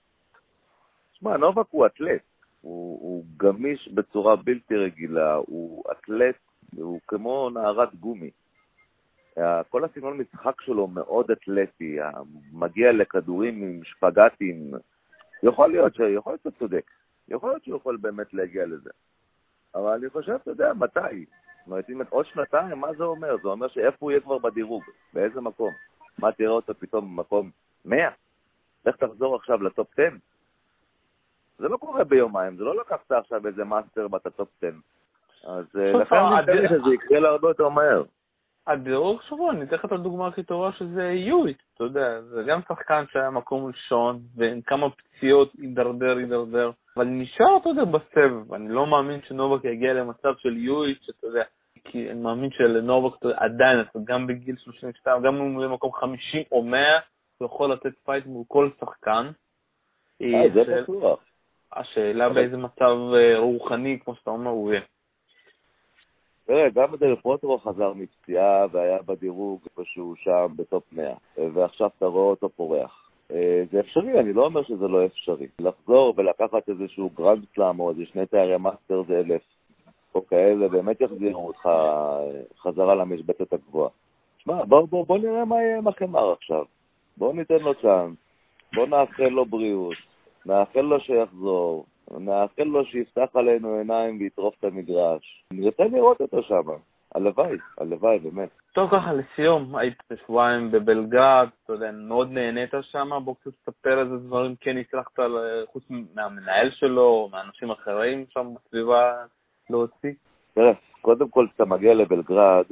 שמע, 1.12 1.36
נובק 1.36 1.66
הוא 1.70 1.86
אתלט. 1.86 2.22
הוא, 2.60 3.00
הוא 3.00 3.24
גמיש 3.36 3.88
בצורה 3.88 4.36
בלתי 4.36 4.76
רגילה, 4.76 5.34
הוא 5.34 5.84
אתלט, 5.92 6.36
הוא 6.76 7.00
כמו 7.06 7.50
נערת 7.50 7.94
גומי. 7.94 8.30
כל 9.68 9.84
הסגנון 9.84 10.20
משחק 10.20 10.60
שלו 10.60 10.86
מאוד 10.86 11.30
אתלטי, 11.30 11.98
מגיע 12.52 12.92
לכדורים 12.92 13.62
עם 13.62 13.84
שפגטים. 13.84 14.70
יכול 15.42 15.70
להיות. 15.70 15.92
יכול 15.98 16.32
להיות 16.32 16.42
שאתה 16.42 16.58
צודק, 16.58 16.90
יכול 17.28 17.50
להיות 17.50 17.64
שהוא 17.64 17.76
יכול 17.76 17.96
באמת 17.96 18.34
להגיע 18.34 18.66
לזה. 18.66 18.90
אבל 19.74 19.92
אני 19.92 20.10
חושב, 20.10 20.32
אתה 20.32 20.50
יודע, 20.50 20.72
מתי? 20.74 21.00
זאת 21.00 21.66
אומרת, 21.66 21.90
אם 21.90 22.00
עוד 22.10 22.26
שנתיים, 22.26 22.78
מה 22.78 22.88
זה 22.98 23.04
אומר? 23.04 23.36
זה 23.42 23.48
אומר 23.48 23.68
שאיפה 23.68 23.96
הוא 23.98 24.10
יהיה 24.10 24.20
כבר 24.20 24.38
בדירוג, 24.38 24.82
באיזה 25.12 25.40
מקום. 25.40 25.70
מה 26.18 26.32
תראה 26.32 26.50
אותו 26.50 26.72
פתאום 26.78 27.16
במקום 27.16 27.50
100? 27.84 28.08
לך 28.86 28.96
תחזור 28.96 29.36
עכשיו 29.36 29.62
ל 29.62 29.69
top 29.69 29.88
10. 29.98 30.08
זה 31.58 31.68
לא 31.68 31.76
קורה 31.76 32.04
ביומיים, 32.04 32.56
זה 32.56 32.64
לא 32.64 32.76
לקחת 32.76 33.12
עכשיו 33.12 33.46
איזה 33.46 33.64
master 33.64 34.06
ואתה 34.12 34.30
top 34.30 34.48
10. 34.62 34.72
אז 35.44 35.64
אה, 35.78 35.92
לכן 35.92 36.16
אני 36.16 36.56
חושב 36.56 36.68
שזה 36.68 36.94
יקרה 36.94 37.20
להרבה 37.20 37.48
יותר 37.48 37.68
מהר. 37.68 38.02
הדירוג 38.66 39.22
שבוע, 39.22 39.50
אני 39.52 39.62
אתן 39.62 39.76
לך 39.76 39.84
את 39.84 39.92
הדוגמה 39.92 40.26
הכי 40.26 40.42
טובה 40.42 40.72
שזה 40.72 41.12
יואיט, 41.12 41.58
אתה 41.74 41.84
יודע, 41.84 42.22
זה 42.22 42.42
גם 42.42 42.60
שחקן 42.68 43.04
שהיה 43.08 43.30
מקום 43.30 43.66
ראשון, 43.66 44.20
ועם 44.36 44.60
כמה 44.60 44.86
פציעות 44.90 45.52
הידרדר, 45.58 46.16
הידרדר, 46.16 46.70
אבל 46.98 47.06
נשאר, 47.06 47.56
אתה 47.56 47.68
יודע, 47.68 47.84
בסבב. 47.84 48.54
אני 48.54 48.68
לא 48.68 48.86
מאמין 48.86 49.20
שנובק 49.22 49.64
יגיע 49.64 49.94
למצב 49.94 50.32
של 50.38 50.56
יואיט, 50.56 51.02
שאתה 51.02 51.26
יודע, 51.26 51.42
כי 51.84 52.10
אני 52.10 52.20
מאמין 52.20 52.50
שלנובק 52.50 53.16
עדיין, 53.36 53.80
אתה 53.80 53.98
גם 54.04 54.26
בגיל 54.26 54.56
32, 54.56 55.22
גם 55.22 55.36
אם 55.36 55.54
הוא 55.54 55.64
במקום 55.64 55.92
50 55.92 56.42
או 56.52 56.62
100, 56.62 56.80
הוא 57.38 57.46
יכול 57.46 57.72
לתת 57.72 57.92
fight 58.04 58.26
מול 58.26 58.44
כל 58.48 58.70
שחקן. 58.80 59.30
אה, 60.22 60.42
זה 60.54 60.82
בטוח. 60.82 61.20
השאלה 61.72 62.28
באיזה 62.28 62.56
מצב 62.56 62.96
אה, 63.14 63.38
רוחני, 63.38 63.98
כמו 64.04 64.14
שאתה 64.14 64.30
אומר, 64.30 64.50
הוא 64.50 64.72
יהיה. 64.72 64.82
תראה, 66.46 66.68
גם 66.70 66.96
דל 66.96 67.16
פוטרו 67.16 67.58
חזר 67.58 67.92
מפציעה 67.92 68.66
והיה 68.72 69.02
בדירוג 69.02 69.60
איפשהו 69.64 70.14
שם 70.16 70.46
ב 70.56 70.63
top 70.63 70.84
100, 70.92 71.14
ועכשיו 71.54 71.90
אתה 71.98 72.06
רואה 72.06 72.30
אותו 72.30 72.48
פורח. 72.48 72.97
אה, 73.32 73.62
זה 73.72 73.80
אפשרי, 73.80 74.20
אני 74.20 74.32
לא 74.32 74.46
אומר 74.46 74.62
שזה 74.62 74.88
לא 74.88 75.06
אפשרי. 75.06 75.46
לחזור 75.58 76.14
ולקחת 76.16 76.68
איזשהו 76.68 77.10
גרנד 77.14 77.44
סלאם 77.54 77.80
או 77.80 77.90
איזה 77.90 78.06
שני 78.06 78.26
תארי 78.26 78.56
master 78.56 79.02
זה 79.08 79.20
אלף, 79.20 79.42
או 80.14 80.26
כאלה, 80.26 80.68
באמת 80.68 81.00
יחזירו 81.00 81.46
אותך 81.46 81.66
אה, 81.66 82.30
חזרה 82.58 82.94
למשבצת 82.94 83.52
הגבוהה. 83.52 83.90
שמע, 84.38 84.64
בוא, 84.64 84.88
בוא, 84.88 85.06
בוא 85.06 85.18
נראה 85.18 85.44
מה 85.44 85.56
יהיה 85.56 85.78
עם 85.78 85.88
החמר 85.88 86.32
עכשיו. 86.32 86.64
בוא 87.16 87.34
ניתן 87.34 87.60
לו 87.60 87.74
צ'אנס, 87.74 88.16
בוא 88.74 88.86
נאחל 88.86 89.28
לו 89.28 89.46
בריאות, 89.46 89.94
נאחל 90.46 90.80
לו 90.80 91.00
שיחזור, 91.00 91.86
נאחל 92.10 92.64
לו 92.64 92.84
שיפתח 92.84 93.28
עלינו 93.34 93.74
עיניים 93.74 94.18
ויטרוף 94.20 94.54
את 94.58 94.64
המגרש. 94.64 95.44
אני 95.50 95.66
רוצה 95.66 95.84
לראות 95.84 96.20
אותו 96.20 96.42
שם. 96.42 96.68
הלוואי, 97.14 97.56
הלוואי, 97.78 98.18
באמת. 98.18 98.48
טוב, 98.72 98.90
ככה 98.90 99.12
לסיום, 99.12 99.76
היית 99.76 100.02
שבועיים 100.24 100.70
בבלגרד, 100.70 101.48
אתה 101.64 101.72
יודע, 101.72 101.90
מאוד 101.92 102.32
נהנית 102.32 102.70
שם, 102.80 103.10
בוא 103.24 103.34
קצת 103.40 103.50
תספר 103.64 103.98
איזה 103.98 104.16
דברים 104.16 104.54
כן 104.60 104.76
הצלחת, 104.76 105.18
חוץ 105.72 105.84
מהמנהל 106.14 106.70
שלו, 106.70 107.02
או 107.02 107.28
מאנשים 107.32 107.70
אחרים 107.70 108.24
שם 108.28 108.46
בסביבה 108.54 109.12
להוציא. 109.70 110.12
תראה, 110.54 110.72
קודם 111.00 111.28
כל, 111.28 111.46
כשאתה 111.48 111.64
מגיע 111.64 111.94
לבלגרד, 111.94 112.64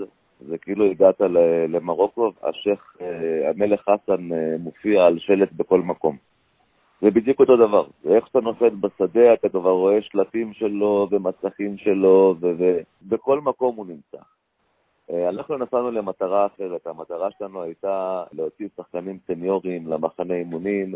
זה 0.48 0.58
כאילו 0.58 0.84
הגעת 0.84 1.20
למרוקו, 1.68 2.32
השייח, 2.42 2.96
אה, 3.00 3.50
המלך 3.50 3.80
חסן 3.80 4.32
אה, 4.32 4.56
מופיע 4.58 5.06
על 5.06 5.18
שלט 5.18 5.52
בכל 5.52 5.80
מקום. 5.80 6.16
זה 7.02 7.10
בדיוק 7.10 7.40
אותו 7.40 7.56
דבר. 7.56 7.86
איך 8.04 8.26
שאתה 8.26 8.40
נופל 8.40 8.68
בשדה, 8.68 9.34
אתה 9.34 9.48
כבר 9.48 9.70
רואה 9.70 10.02
שלטים 10.02 10.52
שלו 10.52 11.08
ומסכים 11.10 11.76
שלו, 11.76 12.34
ובכל 12.40 13.40
מקום 13.40 13.76
הוא 13.76 13.86
נמצא. 13.86 14.18
אה, 15.10 15.28
אנחנו 15.28 15.56
נסענו 15.56 15.90
למטרה 15.90 16.46
אחרת. 16.46 16.86
המטרה 16.86 17.28
שלנו 17.38 17.62
הייתה 17.62 18.24
להוציא 18.32 18.68
שחקנים 18.76 19.18
סניורים 19.26 19.86
למחנה 19.86 20.34
אימונים 20.34 20.94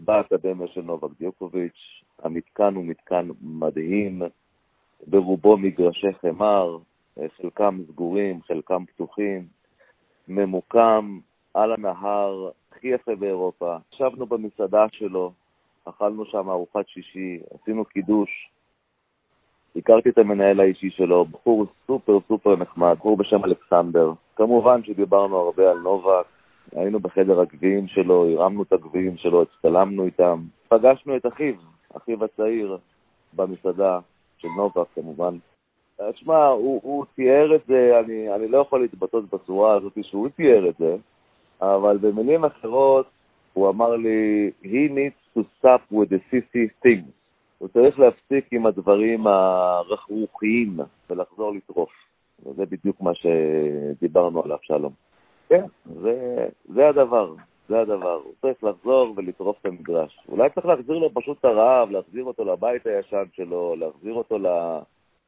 באקדמיה 0.00 0.66
של 0.66 0.82
נובק 0.82 1.18
דיוקוביץ'. 1.18 2.04
המתקן 2.22 2.74
הוא 2.74 2.84
מתקן 2.84 3.28
מדהים, 3.40 4.22
ברובו 5.06 5.56
מגרשי 5.56 6.12
חמר, 6.12 6.78
אה, 7.18 7.26
חלקם 7.36 7.78
סגורים, 7.88 8.42
חלקם 8.42 8.84
פתוחים, 8.86 9.46
ממוקם 10.28 11.18
על 11.54 11.72
הנהר, 11.72 12.50
הכי 12.76 12.88
יפה 12.88 13.14
באירופה. 13.16 13.76
ישבנו 13.92 14.26
במסעדה 14.26 14.86
שלו, 14.92 15.32
אכלנו 15.84 16.24
שם 16.24 16.50
ארוחת 16.50 16.88
שישי, 16.88 17.40
עשינו 17.54 17.84
קידוש. 17.84 18.50
הכרתי 19.76 20.08
את 20.08 20.18
המנהל 20.18 20.60
האישי 20.60 20.90
שלו, 20.90 21.24
בחור 21.24 21.66
סופר 21.86 22.18
סופר 22.28 22.56
נחמד, 22.56 22.96
בחור 22.98 23.16
בשם 23.16 23.44
אלכסנדר. 23.44 24.12
כמובן 24.36 24.82
שדיברנו 24.82 25.36
הרבה 25.36 25.70
על 25.70 25.78
נובק, 25.78 26.26
היינו 26.72 27.00
בחדר 27.00 27.40
הגביעים 27.40 27.88
שלו, 27.88 28.28
הרמנו 28.30 28.62
את 28.62 28.72
הגביעים 28.72 29.16
שלו, 29.16 29.42
הצטלמנו 29.42 30.04
איתם. 30.04 30.42
פגשנו 30.68 31.16
את 31.16 31.26
אחיו, 31.26 31.54
אחיו 31.96 32.24
הצעיר, 32.24 32.78
במסעדה 33.32 33.98
של 34.38 34.48
נובק 34.56 34.86
כמובן. 34.94 35.38
תשמע, 36.12 36.46
הוא, 36.46 36.80
הוא 36.82 37.04
תיאר 37.14 37.54
את 37.54 37.60
זה, 37.68 38.00
אני, 38.00 38.34
אני 38.34 38.48
לא 38.48 38.58
יכול 38.58 38.80
להתבטא 38.80 39.18
בצורה 39.32 39.72
הזאת 39.74 39.98
שהוא 40.02 40.28
תיאר 40.28 40.68
את 40.68 40.74
זה, 40.78 40.96
אבל 41.60 41.98
במילים 41.98 42.44
אחרות 42.44 43.06
הוא 43.52 43.70
אמר 43.70 43.96
לי, 43.96 44.50
he 44.62 44.90
needs 44.90 45.38
to 45.38 45.42
stop 45.58 45.92
with 45.92 46.08
the 46.08 46.18
CC 46.32 46.86
things. 46.86 47.10
הוא 47.58 47.68
צריך 47.68 47.98
להפסיק 47.98 48.48
עם 48.52 48.66
הדברים 48.66 49.26
הרכרוכיים 49.26 50.78
ולחזור 51.10 51.52
לטרוף. 51.54 51.90
וזה 52.46 52.66
בדיוק 52.66 53.00
מה 53.00 53.10
שדיברנו 53.14 54.42
עליו, 54.44 54.58
שלום. 54.62 54.92
כן, 55.48 55.64
זה, 56.02 56.48
זה 56.74 56.88
הדבר, 56.88 57.34
זה 57.68 57.80
הדבר. 57.80 58.20
הוא 58.24 58.32
צריך 58.42 58.64
לחזור 58.64 59.14
ולטרוף 59.16 59.56
את 59.60 59.66
המגרש. 59.66 60.18
אולי 60.28 60.50
צריך 60.50 60.66
להחזיר 60.66 60.98
לו 60.98 61.14
פשוט 61.14 61.38
את 61.40 61.44
הרעב, 61.44 61.90
להחזיר 61.90 62.24
אותו 62.24 62.44
לבית 62.44 62.86
הישן 62.86 63.24
שלו, 63.32 63.76
להחזיר 63.76 64.14
אותו 64.14 64.38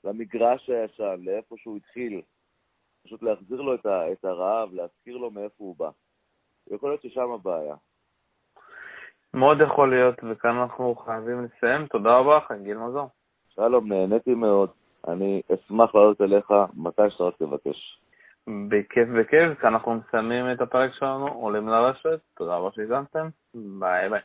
למגרש 0.04 0.70
הישן, 0.70 1.16
לאיפה 1.18 1.54
שהוא 1.58 1.76
התחיל. 1.76 2.22
פשוט 3.04 3.22
להחזיר 3.22 3.60
לו 3.60 3.74
את 4.12 4.24
הרעב, 4.24 4.72
להזכיר 4.72 5.16
לו 5.16 5.30
מאיפה 5.30 5.64
הוא 5.64 5.74
בא. 5.78 5.90
יכול 6.70 6.90
להיות 6.90 7.02
ששם 7.02 7.30
הבעיה. 7.30 7.74
מאוד 9.34 9.60
יכול 9.60 9.90
להיות, 9.90 10.14
וכאן 10.30 10.56
אנחנו 10.56 10.94
חייבים 10.94 11.44
לסיים. 11.44 11.86
תודה 11.86 12.18
רבה 12.18 12.36
לך, 12.36 12.52
גיל 12.62 12.78
מזור. 12.78 13.08
שלום, 13.48 13.92
נהניתי 13.92 14.34
מאוד. 14.34 14.70
אני 15.08 15.42
אשמח 15.54 15.94
לעלות 15.94 16.20
אליך 16.20 16.46
מתי 16.74 17.10
שאתה 17.10 17.24
רק 17.24 17.34
תבקש. 17.38 18.00
בכיף 18.68 19.08
בכיף, 19.08 19.64
אנחנו 19.64 19.94
מסיימים 19.94 20.44
את 20.52 20.60
הפרק 20.60 20.92
שלנו, 20.92 21.28
עולים 21.28 21.68
לרשת. 21.68 22.20
תודה 22.34 22.56
רבה 22.56 22.68
שהגנתם, 22.72 23.28
ביי 23.54 24.08
ביי. 24.08 24.20